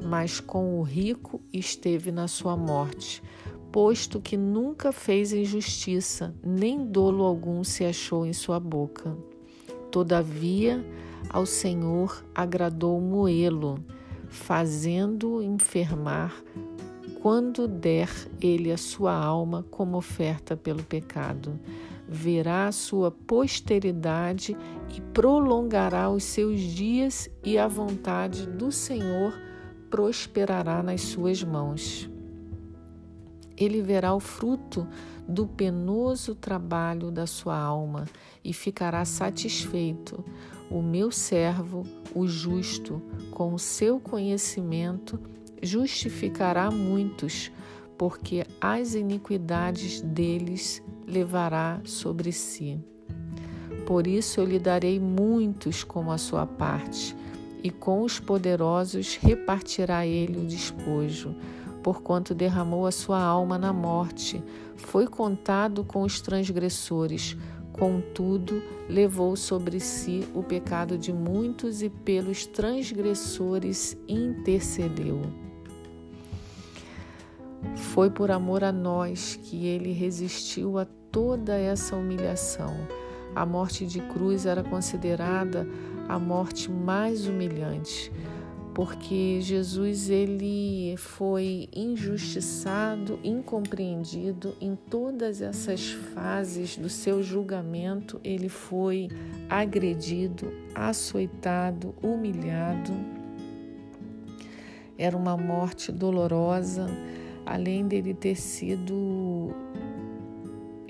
mas 0.00 0.38
com 0.38 0.78
o 0.78 0.82
rico 0.84 1.42
esteve 1.52 2.12
na 2.12 2.28
sua 2.28 2.56
morte, 2.56 3.20
posto 3.72 4.20
que 4.20 4.36
nunca 4.36 4.92
fez 4.92 5.32
injustiça, 5.32 6.34
nem 6.44 6.84
dolo 6.84 7.24
algum 7.24 7.64
se 7.64 7.84
achou 7.84 8.26
em 8.26 8.32
sua 8.34 8.60
boca. 8.60 9.16
Todavia, 9.90 10.84
ao 11.30 11.46
Senhor 11.46 12.22
agradou 12.34 13.00
moê-lo 13.00 13.82
fazendo-o 14.28 15.42
enfermar 15.42 16.34
quando 17.20 17.68
der 17.68 18.08
ele 18.40 18.72
a 18.72 18.76
sua 18.76 19.14
alma 19.14 19.64
como 19.70 19.96
oferta 19.96 20.56
pelo 20.56 20.82
pecado. 20.82 21.58
Verá 22.08 22.66
a 22.66 22.72
sua 22.72 23.10
posteridade 23.10 24.56
e 24.94 25.00
prolongará 25.00 26.10
os 26.10 26.24
seus 26.24 26.60
dias, 26.60 27.30
e 27.44 27.56
a 27.56 27.68
vontade 27.68 28.46
do 28.46 28.72
Senhor 28.72 29.32
prosperará 29.88 30.82
nas 30.82 31.02
suas 31.02 31.42
mãos. 31.42 32.11
Ele 33.62 33.80
verá 33.80 34.12
o 34.12 34.18
fruto 34.18 34.88
do 35.28 35.46
penoso 35.46 36.34
trabalho 36.34 37.12
da 37.12 37.26
sua 37.26 37.56
alma 37.56 38.06
e 38.44 38.52
ficará 38.52 39.04
satisfeito. 39.04 40.24
O 40.68 40.82
meu 40.82 41.12
servo, 41.12 41.84
o 42.12 42.26
justo, 42.26 43.00
com 43.30 43.54
o 43.54 43.58
seu 43.58 44.00
conhecimento, 44.00 45.20
justificará 45.62 46.70
muitos, 46.70 47.52
porque 47.96 48.44
as 48.60 48.94
iniquidades 48.94 50.00
deles 50.00 50.82
levará 51.06 51.80
sobre 51.84 52.32
si. 52.32 52.80
Por 53.86 54.08
isso 54.08 54.40
eu 54.40 54.44
lhe 54.44 54.58
darei 54.58 54.98
muitos 54.98 55.84
como 55.84 56.10
a 56.10 56.18
sua 56.18 56.46
parte, 56.46 57.14
e 57.62 57.70
com 57.70 58.02
os 58.02 58.18
poderosos 58.18 59.14
repartirá 59.14 60.04
ele 60.04 60.38
o 60.38 60.46
despojo 60.46 61.36
porquanto 61.82 62.34
derramou 62.34 62.86
a 62.86 62.92
sua 62.92 63.20
alma 63.20 63.58
na 63.58 63.72
morte, 63.72 64.42
foi 64.76 65.06
contado 65.06 65.84
com 65.84 66.02
os 66.02 66.20
transgressores, 66.20 67.36
contudo, 67.72 68.62
levou 68.88 69.36
sobre 69.36 69.80
si 69.80 70.26
o 70.34 70.42
pecado 70.42 70.96
de 70.96 71.12
muitos 71.12 71.82
e 71.82 71.88
pelos 71.88 72.46
transgressores 72.46 73.96
intercedeu. 74.06 75.22
Foi 77.76 78.10
por 78.10 78.30
amor 78.30 78.64
a 78.64 78.72
nós 78.72 79.38
que 79.42 79.66
ele 79.66 79.92
resistiu 79.92 80.78
a 80.78 80.84
toda 81.10 81.56
essa 81.56 81.96
humilhação. 81.96 82.74
A 83.34 83.46
morte 83.46 83.86
de 83.86 84.00
cruz 84.00 84.46
era 84.46 84.62
considerada 84.62 85.66
a 86.08 86.18
morte 86.18 86.70
mais 86.70 87.26
humilhante 87.26 88.12
porque 88.74 89.38
Jesus 89.40 90.08
ele 90.08 90.94
foi 90.96 91.68
injustiçado, 91.74 93.18
incompreendido 93.22 94.56
em 94.60 94.74
todas 94.74 95.42
essas 95.42 95.90
fases 95.90 96.76
do 96.76 96.88
seu 96.88 97.22
julgamento, 97.22 98.18
ele 98.24 98.48
foi 98.48 99.08
agredido, 99.48 100.50
açoitado, 100.74 101.94
humilhado. 102.02 102.92
Era 104.96 105.16
uma 105.16 105.36
morte 105.36 105.92
dolorosa, 105.92 106.86
além 107.44 107.86
dele 107.86 108.14
ter 108.14 108.36
sido 108.36 109.54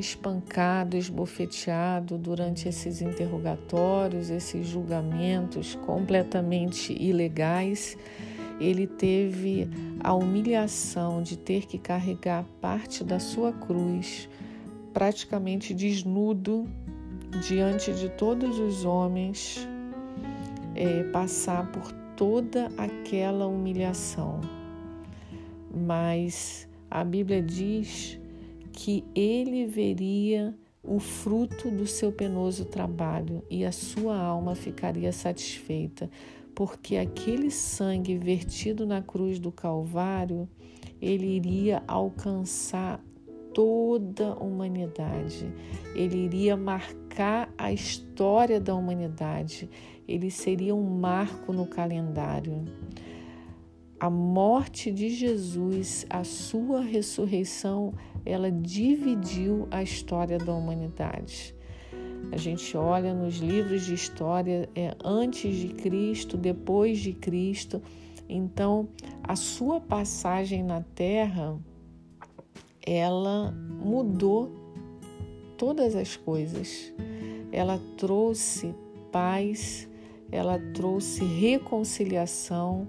espancado, 0.02 0.96
esbofeteado 0.96 2.18
durante 2.18 2.68
esses 2.68 3.00
interrogatórios, 3.00 4.28
esses 4.28 4.66
julgamentos 4.66 5.74
completamente 5.86 6.92
ilegais. 6.92 7.96
Ele 8.60 8.86
teve 8.86 9.68
a 10.00 10.12
humilhação 10.12 11.22
de 11.22 11.36
ter 11.36 11.66
que 11.66 11.78
carregar 11.78 12.44
parte 12.60 13.02
da 13.02 13.18
sua 13.18 13.52
cruz, 13.52 14.28
praticamente 14.92 15.72
desnudo, 15.72 16.66
diante 17.48 17.92
de 17.92 18.10
todos 18.10 18.58
os 18.58 18.84
homens, 18.84 19.66
é, 20.74 21.04
passar 21.04 21.70
por 21.72 21.90
toda 22.16 22.70
aquela 22.76 23.46
humilhação. 23.46 24.40
Mas 25.74 26.68
a 26.90 27.02
Bíblia 27.02 27.42
diz 27.42 28.20
que 28.72 29.04
ele 29.14 29.66
veria 29.66 30.54
o 30.82 30.98
fruto 30.98 31.70
do 31.70 31.86
seu 31.86 32.10
penoso 32.10 32.64
trabalho 32.64 33.44
e 33.48 33.64
a 33.64 33.70
sua 33.70 34.18
alma 34.18 34.54
ficaria 34.54 35.12
satisfeita, 35.12 36.10
porque 36.54 36.96
aquele 36.96 37.50
sangue 37.50 38.16
vertido 38.16 38.84
na 38.84 39.00
cruz 39.00 39.38
do 39.38 39.52
Calvário, 39.52 40.48
ele 41.00 41.26
iria 41.26 41.82
alcançar 41.86 43.00
toda 43.54 44.32
a 44.32 44.42
humanidade, 44.42 45.52
ele 45.94 46.24
iria 46.24 46.56
marcar 46.56 47.52
a 47.56 47.72
história 47.72 48.60
da 48.60 48.74
humanidade, 48.74 49.68
ele 50.08 50.30
seria 50.30 50.74
um 50.74 50.98
marco 50.98 51.52
no 51.52 51.66
calendário 51.66 52.64
a 54.02 54.10
morte 54.10 54.90
de 54.90 55.10
Jesus, 55.10 56.04
a 56.10 56.24
sua 56.24 56.80
ressurreição, 56.80 57.94
ela 58.26 58.50
dividiu 58.50 59.68
a 59.70 59.80
história 59.80 60.38
da 60.38 60.52
humanidade. 60.52 61.54
A 62.32 62.36
gente 62.36 62.76
olha 62.76 63.14
nos 63.14 63.36
livros 63.36 63.86
de 63.86 63.94
história 63.94 64.68
é, 64.74 64.96
antes 65.04 65.54
de 65.54 65.68
Cristo, 65.68 66.36
depois 66.36 66.98
de 66.98 67.12
Cristo. 67.12 67.80
Então, 68.28 68.88
a 69.22 69.36
sua 69.36 69.80
passagem 69.80 70.64
na 70.64 70.80
Terra, 70.80 71.56
ela 72.84 73.52
mudou 73.52 74.50
todas 75.56 75.94
as 75.94 76.16
coisas. 76.16 76.92
Ela 77.52 77.80
trouxe 77.96 78.74
paz, 79.12 79.88
ela 80.32 80.58
trouxe 80.74 81.22
reconciliação 81.24 82.88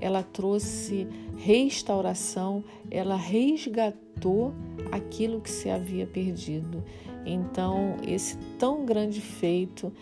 ela 0.00 0.22
trouxe 0.22 1.06
restauração, 1.36 2.64
ela 2.90 3.16
resgatou 3.16 4.52
aquilo 4.90 5.40
que 5.40 5.50
se 5.50 5.68
havia 5.68 6.06
perdido. 6.06 6.82
Então, 7.24 7.96
esse 8.06 8.36
tão 8.58 8.84
grande 8.84 9.20
feito, 9.20 9.92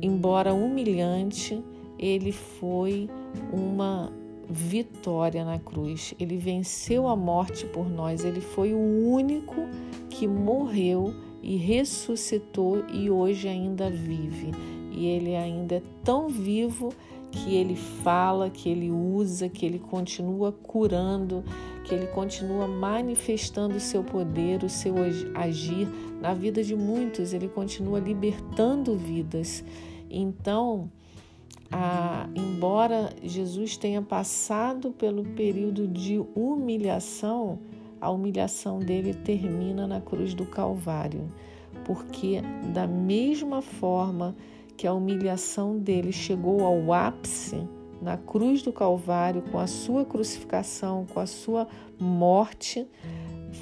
embora 0.00 0.54
humilhante, 0.54 1.62
ele 1.98 2.32
foi 2.32 3.08
uma 3.52 4.12
vitória 4.48 5.44
na 5.44 5.58
cruz. 5.58 6.14
Ele 6.18 6.36
venceu 6.36 7.08
a 7.08 7.16
morte 7.16 7.66
por 7.66 7.88
nós. 7.88 8.24
Ele 8.24 8.40
foi 8.40 8.74
o 8.74 9.08
único 9.08 9.54
que 10.10 10.26
morreu 10.26 11.14
e 11.42 11.56
ressuscitou 11.56 12.84
e 12.92 13.10
hoje 13.10 13.48
ainda 13.48 13.90
vive. 13.90 14.50
E 14.92 15.06
ele 15.06 15.34
ainda 15.34 15.76
é 15.76 15.82
tão 16.02 16.28
vivo 16.28 16.90
que 17.34 17.56
ele 17.56 17.74
fala, 17.74 18.48
que 18.48 18.68
ele 18.68 18.92
usa, 18.92 19.48
que 19.48 19.66
ele 19.66 19.80
continua 19.80 20.52
curando, 20.52 21.42
que 21.84 21.92
ele 21.92 22.06
continua 22.06 22.68
manifestando 22.68 23.74
o 23.76 23.80
seu 23.80 24.04
poder, 24.04 24.62
o 24.62 24.68
seu 24.68 24.94
agir 25.34 25.88
na 26.20 26.32
vida 26.32 26.62
de 26.62 26.76
muitos, 26.76 27.32
ele 27.32 27.48
continua 27.48 27.98
libertando 27.98 28.96
vidas. 28.96 29.64
Então, 30.08 30.88
a, 31.72 32.28
embora 32.36 33.10
Jesus 33.20 33.76
tenha 33.76 34.00
passado 34.00 34.92
pelo 34.92 35.24
período 35.24 35.88
de 35.88 36.24
humilhação, 36.36 37.58
a 38.00 38.10
humilhação 38.10 38.78
dele 38.78 39.12
termina 39.12 39.88
na 39.88 40.00
cruz 40.00 40.34
do 40.34 40.46
Calvário, 40.46 41.32
porque 41.84 42.40
da 42.72 42.86
mesma 42.86 43.60
forma 43.60 44.36
que 44.76 44.86
a 44.86 44.92
humilhação 44.92 45.78
dele 45.78 46.12
chegou 46.12 46.64
ao 46.64 46.92
ápice 46.92 47.66
na 48.00 48.16
cruz 48.16 48.62
do 48.62 48.72
Calvário, 48.72 49.42
com 49.50 49.58
a 49.58 49.66
sua 49.66 50.04
crucificação, 50.04 51.06
com 51.06 51.20
a 51.20 51.26
sua 51.26 51.66
morte, 51.98 52.86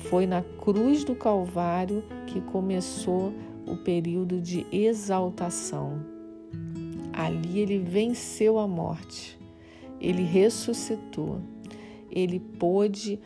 foi 0.08 0.26
na 0.26 0.42
cruz 0.42 1.04
do 1.04 1.14
Calvário 1.14 2.02
que 2.26 2.40
começou 2.40 3.32
o 3.66 3.76
período 3.76 4.40
de 4.40 4.66
exaltação. 4.72 6.04
Ali 7.12 7.60
ele 7.60 7.78
venceu 7.78 8.58
a 8.58 8.66
morte, 8.66 9.38
ele 10.00 10.24
ressuscitou, 10.24 11.40
ele 12.10 12.40
pôde 12.40 13.20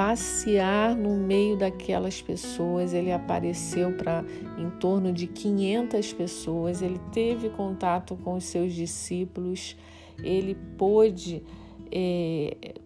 passear 0.00 0.96
no 0.96 1.14
meio 1.14 1.58
daquelas 1.58 2.22
pessoas, 2.22 2.94
ele 2.94 3.12
apareceu 3.12 3.92
para 3.92 4.24
em 4.56 4.70
torno 4.70 5.12
de 5.12 5.26
500 5.26 6.14
pessoas, 6.14 6.80
ele 6.80 6.98
teve 7.12 7.50
contato 7.50 8.16
com 8.16 8.32
os 8.32 8.44
seus 8.44 8.72
discípulos, 8.72 9.76
ele 10.22 10.56
pôde 10.78 11.42
é, 11.92 12.76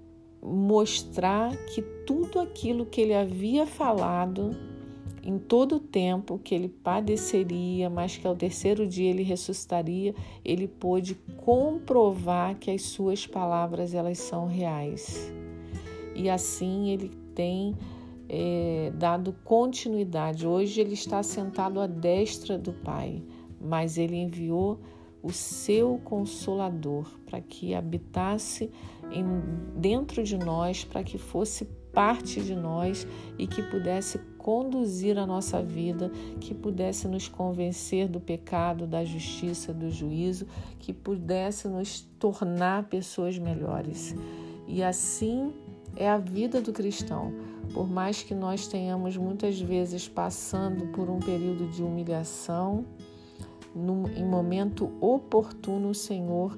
mostrar 0.42 1.56
que 1.66 1.82
tudo 2.04 2.40
aquilo 2.40 2.84
que 2.84 3.00
ele 3.00 3.14
havia 3.14 3.64
falado 3.64 4.50
em 5.22 5.38
todo 5.38 5.76
o 5.76 5.80
tempo 5.80 6.40
que 6.42 6.52
ele 6.52 6.68
padeceria, 6.68 7.88
mas 7.88 8.16
que 8.16 8.26
ao 8.26 8.34
terceiro 8.34 8.88
dia 8.88 9.10
ele 9.10 9.22
ressuscitaria, 9.22 10.16
ele 10.44 10.66
pôde 10.66 11.14
comprovar 11.44 12.56
que 12.56 12.72
as 12.72 12.82
suas 12.82 13.24
palavras 13.24 13.94
elas 13.94 14.18
são 14.18 14.48
reais. 14.48 15.32
E 16.14 16.30
assim 16.30 16.90
ele 16.90 17.10
tem 17.34 17.74
é, 18.28 18.92
dado 18.94 19.34
continuidade. 19.44 20.46
Hoje 20.46 20.80
ele 20.80 20.94
está 20.94 21.22
sentado 21.22 21.80
à 21.80 21.86
destra 21.86 22.58
do 22.58 22.72
Pai, 22.72 23.22
mas 23.60 23.98
ele 23.98 24.16
enviou 24.16 24.80
o 25.22 25.32
seu 25.32 25.98
consolador 26.04 27.08
para 27.24 27.40
que 27.40 27.74
habitasse 27.74 28.70
em, 29.10 29.24
dentro 29.74 30.22
de 30.22 30.36
nós, 30.36 30.84
para 30.84 31.02
que 31.02 31.16
fosse 31.16 31.64
parte 31.94 32.42
de 32.42 32.54
nós 32.54 33.06
e 33.38 33.46
que 33.46 33.62
pudesse 33.62 34.18
conduzir 34.36 35.16
a 35.16 35.24
nossa 35.24 35.62
vida, 35.62 36.10
que 36.40 36.52
pudesse 36.52 37.08
nos 37.08 37.28
convencer 37.28 38.08
do 38.08 38.20
pecado, 38.20 38.86
da 38.86 39.02
justiça, 39.02 39.72
do 39.72 39.90
juízo, 39.90 40.46
que 40.78 40.92
pudesse 40.92 41.68
nos 41.68 42.02
tornar 42.18 42.88
pessoas 42.88 43.38
melhores. 43.38 44.14
E 44.66 44.82
assim 44.82 45.52
é 45.96 46.08
a 46.08 46.18
vida 46.18 46.60
do 46.60 46.72
cristão. 46.72 47.32
Por 47.72 47.88
mais 47.88 48.22
que 48.22 48.34
nós 48.34 48.66
tenhamos 48.66 49.16
muitas 49.16 49.60
vezes 49.60 50.08
passando 50.08 50.86
por 50.92 51.08
um 51.08 51.18
período 51.18 51.66
de 51.68 51.82
humilhação, 51.82 52.84
em 54.16 54.24
momento 54.24 54.92
oportuno 55.00 55.90
o 55.90 55.94
Senhor 55.94 56.56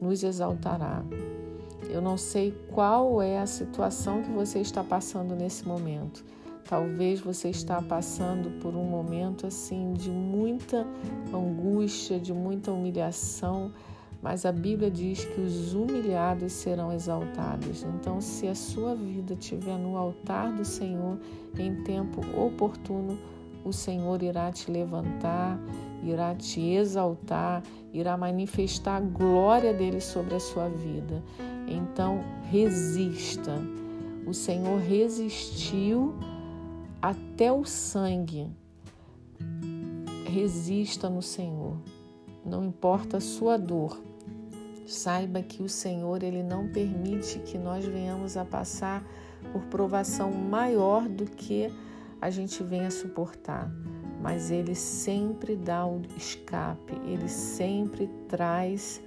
nos 0.00 0.22
exaltará. 0.22 1.04
Eu 1.90 2.00
não 2.00 2.16
sei 2.16 2.52
qual 2.72 3.20
é 3.20 3.38
a 3.38 3.46
situação 3.46 4.22
que 4.22 4.30
você 4.30 4.60
está 4.60 4.82
passando 4.82 5.34
nesse 5.34 5.66
momento. 5.66 6.24
Talvez 6.66 7.20
você 7.20 7.50
está 7.50 7.82
passando 7.82 8.58
por 8.60 8.74
um 8.74 8.84
momento 8.84 9.46
assim 9.46 9.92
de 9.92 10.10
muita 10.10 10.86
angústia, 11.32 12.18
de 12.18 12.32
muita 12.32 12.72
humilhação, 12.72 13.70
mas 14.24 14.46
a 14.46 14.50
Bíblia 14.50 14.90
diz 14.90 15.22
que 15.22 15.38
os 15.38 15.74
humilhados 15.74 16.50
serão 16.54 16.90
exaltados. 16.90 17.82
Então, 17.82 18.22
se 18.22 18.48
a 18.48 18.54
sua 18.54 18.94
vida 18.94 19.34
estiver 19.34 19.78
no 19.78 19.98
altar 19.98 20.50
do 20.50 20.64
Senhor 20.64 21.18
em 21.58 21.82
tempo 21.82 22.22
oportuno, 22.34 23.18
o 23.62 23.70
Senhor 23.70 24.22
irá 24.22 24.50
te 24.50 24.70
levantar, 24.70 25.60
irá 26.02 26.34
te 26.34 26.58
exaltar, 26.58 27.62
irá 27.92 28.16
manifestar 28.16 28.96
a 28.96 29.00
glória 29.00 29.74
dele 29.74 30.00
sobre 30.00 30.36
a 30.36 30.40
sua 30.40 30.70
vida. 30.70 31.22
Então, 31.68 32.24
resista. 32.50 33.52
O 34.26 34.32
Senhor 34.32 34.80
resistiu 34.80 36.14
até 37.02 37.52
o 37.52 37.66
sangue. 37.66 38.48
Resista 40.24 41.10
no 41.10 41.20
Senhor. 41.20 41.76
Não 42.42 42.64
importa 42.64 43.18
a 43.18 43.20
sua 43.20 43.58
dor. 43.58 44.13
Saiba 44.86 45.42
que 45.42 45.62
o 45.62 45.68
Senhor 45.68 46.22
ele 46.22 46.42
não 46.42 46.68
permite 46.68 47.38
que 47.38 47.56
nós 47.56 47.84
venhamos 47.84 48.36
a 48.36 48.44
passar 48.44 49.02
por 49.52 49.62
provação 49.64 50.32
maior 50.32 51.08
do 51.08 51.24
que 51.24 51.72
a 52.20 52.30
gente 52.30 52.62
venha 52.62 52.90
suportar, 52.90 53.70
mas 54.22 54.50
ele 54.50 54.74
sempre 54.74 55.54
dá 55.56 55.86
o 55.86 56.00
escape, 56.16 56.94
ele 57.06 57.28
sempre 57.28 58.08
traz 58.28 59.02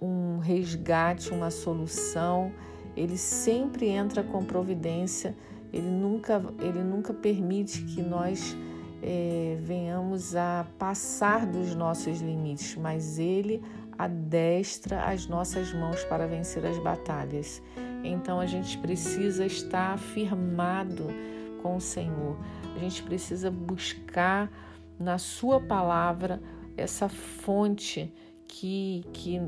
um 0.00 0.38
resgate, 0.38 1.32
uma 1.32 1.50
solução, 1.50 2.52
ele 2.96 3.16
sempre 3.16 3.88
entra 3.88 4.22
com 4.22 4.44
providência, 4.44 5.36
ele 5.72 5.90
nunca, 5.90 6.40
ele 6.60 6.84
nunca 6.84 7.12
permite 7.12 7.82
que 7.82 8.00
nós 8.00 8.56
é, 9.02 9.56
venhamos 9.60 10.36
a 10.36 10.66
passar 10.78 11.44
dos 11.44 11.74
nossos 11.74 12.20
limites, 12.20 12.76
mas 12.76 13.18
ele 13.18 13.62
adestra 13.98 15.04
as 15.04 15.26
nossas 15.26 15.72
mãos 15.72 16.04
para 16.04 16.26
vencer 16.26 16.64
as 16.64 16.78
batalhas. 16.78 17.62
Então 18.02 18.40
a 18.40 18.46
gente 18.46 18.76
precisa 18.78 19.46
estar 19.46 19.98
firmado 19.98 21.06
com 21.62 21.76
o 21.76 21.80
Senhor. 21.80 22.38
A 22.76 22.78
gente 22.78 23.02
precisa 23.02 23.50
buscar 23.50 24.50
na 24.98 25.18
Sua 25.18 25.60
palavra 25.60 26.40
essa 26.76 27.08
fonte 27.08 28.12
que, 28.46 29.04
que, 29.12 29.40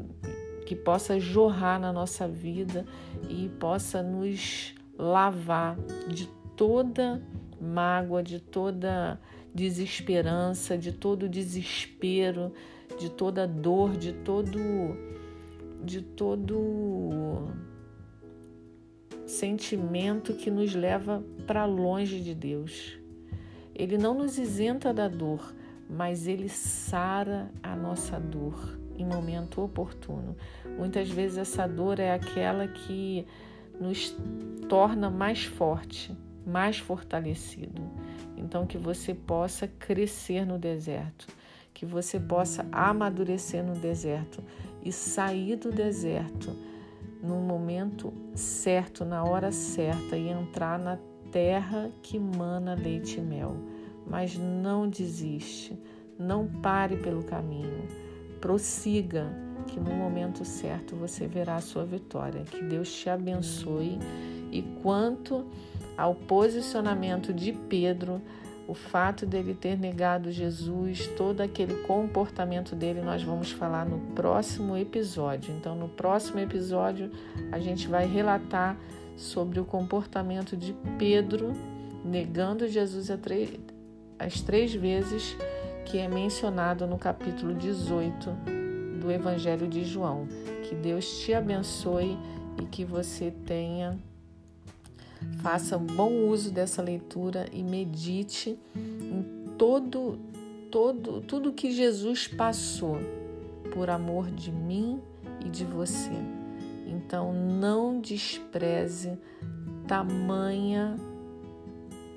que 0.64 0.74
possa 0.74 1.20
jorrar 1.20 1.78
na 1.78 1.92
nossa 1.92 2.26
vida 2.26 2.86
e 3.28 3.48
possa 3.60 4.02
nos 4.02 4.74
lavar 4.98 5.76
de 6.08 6.26
toda 6.56 7.22
mágoa, 7.60 8.22
de 8.22 8.40
toda 8.40 9.20
desesperança, 9.54 10.76
de 10.76 10.92
todo 10.92 11.28
desespero, 11.28 12.52
de 12.98 13.10
toda 13.10 13.46
dor, 13.46 13.96
de 13.96 14.12
todo 14.12 14.58
de 15.82 16.02
todo 16.02 17.48
sentimento 19.26 20.34
que 20.34 20.50
nos 20.50 20.74
leva 20.74 21.22
para 21.46 21.64
longe 21.64 22.20
de 22.20 22.34
Deus. 22.34 22.98
Ele 23.74 23.98
não 23.98 24.14
nos 24.14 24.38
isenta 24.38 24.92
da 24.92 25.06
dor, 25.06 25.54
mas 25.88 26.26
ele 26.26 26.48
sara 26.48 27.50
a 27.62 27.76
nossa 27.76 28.18
dor 28.18 28.78
em 28.96 29.04
momento 29.04 29.62
oportuno. 29.62 30.36
Muitas 30.78 31.08
vezes 31.10 31.38
essa 31.38 31.66
dor 31.66 32.00
é 32.00 32.12
aquela 32.12 32.66
que 32.66 33.26
nos 33.78 34.16
torna 34.68 35.10
mais 35.10 35.44
forte, 35.44 36.16
mais 36.46 36.78
fortalecido. 36.78 37.82
Então 38.36 38.66
que 38.66 38.78
você 38.78 39.14
possa 39.14 39.68
crescer 39.68 40.46
no 40.46 40.58
deserto, 40.58 41.26
que 41.76 41.84
você 41.84 42.18
possa 42.18 42.66
amadurecer 42.72 43.62
no 43.62 43.74
deserto 43.74 44.42
e 44.82 44.90
sair 44.90 45.56
do 45.56 45.70
deserto 45.70 46.50
no 47.22 47.36
momento 47.36 48.14
certo, 48.34 49.04
na 49.04 49.22
hora 49.22 49.52
certa 49.52 50.16
e 50.16 50.26
entrar 50.26 50.78
na 50.78 50.98
terra 51.30 51.90
que 52.00 52.18
mana 52.18 52.72
leite 52.72 53.18
e 53.18 53.22
mel. 53.22 53.56
Mas 54.06 54.38
não 54.38 54.88
desiste, 54.88 55.78
não 56.18 56.46
pare 56.46 56.96
pelo 56.96 57.22
caminho, 57.24 57.86
prossiga, 58.40 59.26
que 59.66 59.78
no 59.78 59.94
momento 59.94 60.46
certo 60.46 60.96
você 60.96 61.26
verá 61.26 61.56
a 61.56 61.60
sua 61.60 61.84
vitória. 61.84 62.44
Que 62.44 62.62
Deus 62.62 62.90
te 62.90 63.10
abençoe. 63.10 63.98
E 64.50 64.62
quanto 64.80 65.44
ao 65.94 66.14
posicionamento 66.14 67.34
de 67.34 67.52
Pedro, 67.52 68.22
o 68.68 68.74
fato 68.74 69.24
dele 69.24 69.54
ter 69.54 69.78
negado 69.78 70.30
Jesus, 70.30 71.06
todo 71.16 71.40
aquele 71.40 71.74
comportamento 71.82 72.74
dele, 72.74 73.00
nós 73.00 73.22
vamos 73.22 73.52
falar 73.52 73.86
no 73.86 73.98
próximo 74.14 74.76
episódio. 74.76 75.54
Então, 75.54 75.76
no 75.76 75.88
próximo 75.88 76.40
episódio, 76.40 77.10
a 77.52 77.58
gente 77.58 77.86
vai 77.86 78.06
relatar 78.06 78.76
sobre 79.16 79.60
o 79.60 79.64
comportamento 79.64 80.56
de 80.56 80.74
Pedro 80.98 81.52
negando 82.04 82.68
Jesus 82.68 83.08
as 84.18 84.40
três 84.40 84.74
vezes 84.74 85.36
que 85.84 85.98
é 85.98 86.08
mencionado 86.08 86.86
no 86.86 86.98
capítulo 86.98 87.54
18 87.54 88.30
do 89.00 89.10
Evangelho 89.10 89.68
de 89.68 89.84
João. 89.84 90.26
Que 90.64 90.74
Deus 90.74 91.20
te 91.20 91.32
abençoe 91.32 92.18
e 92.60 92.66
que 92.66 92.84
você 92.84 93.30
tenha 93.30 93.96
Faça 95.40 95.78
bom 95.78 96.28
uso 96.28 96.50
dessa 96.50 96.82
leitura 96.82 97.46
e 97.52 97.62
medite 97.62 98.58
em 98.74 99.24
todo, 99.56 100.18
todo, 100.70 101.20
tudo 101.22 101.52
que 101.52 101.70
Jesus 101.70 102.26
passou 102.26 102.98
por 103.72 103.90
amor 103.90 104.30
de 104.30 104.50
mim 104.50 105.00
e 105.44 105.48
de 105.48 105.64
você. 105.64 106.12
Então 106.86 107.32
não 107.32 108.00
despreze 108.00 109.18
tamanha 109.86 110.96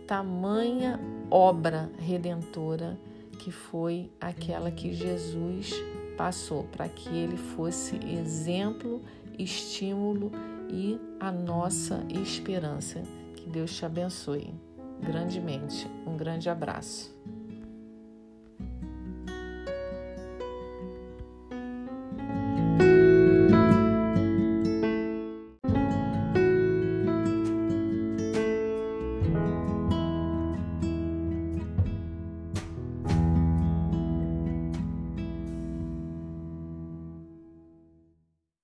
tamanha 0.09 0.99
obra 1.29 1.87
redentora 1.99 2.97
que 3.37 3.51
foi 3.51 4.09
aquela 4.19 4.71
que 4.71 4.91
Jesus 4.91 5.71
passou, 6.17 6.63
para 6.63 6.89
que 6.89 7.09
ele 7.09 7.37
fosse 7.37 7.95
exemplo, 8.05 9.01
estímulo 9.37 10.31
e 10.69 10.99
a 11.19 11.31
nossa 11.31 12.05
esperança. 12.09 13.01
Que 13.35 13.49
Deus 13.49 13.75
te 13.75 13.85
abençoe 13.85 14.53
grandemente. 15.01 15.87
Um 16.05 16.15
grande 16.15 16.49
abraço. 16.49 17.18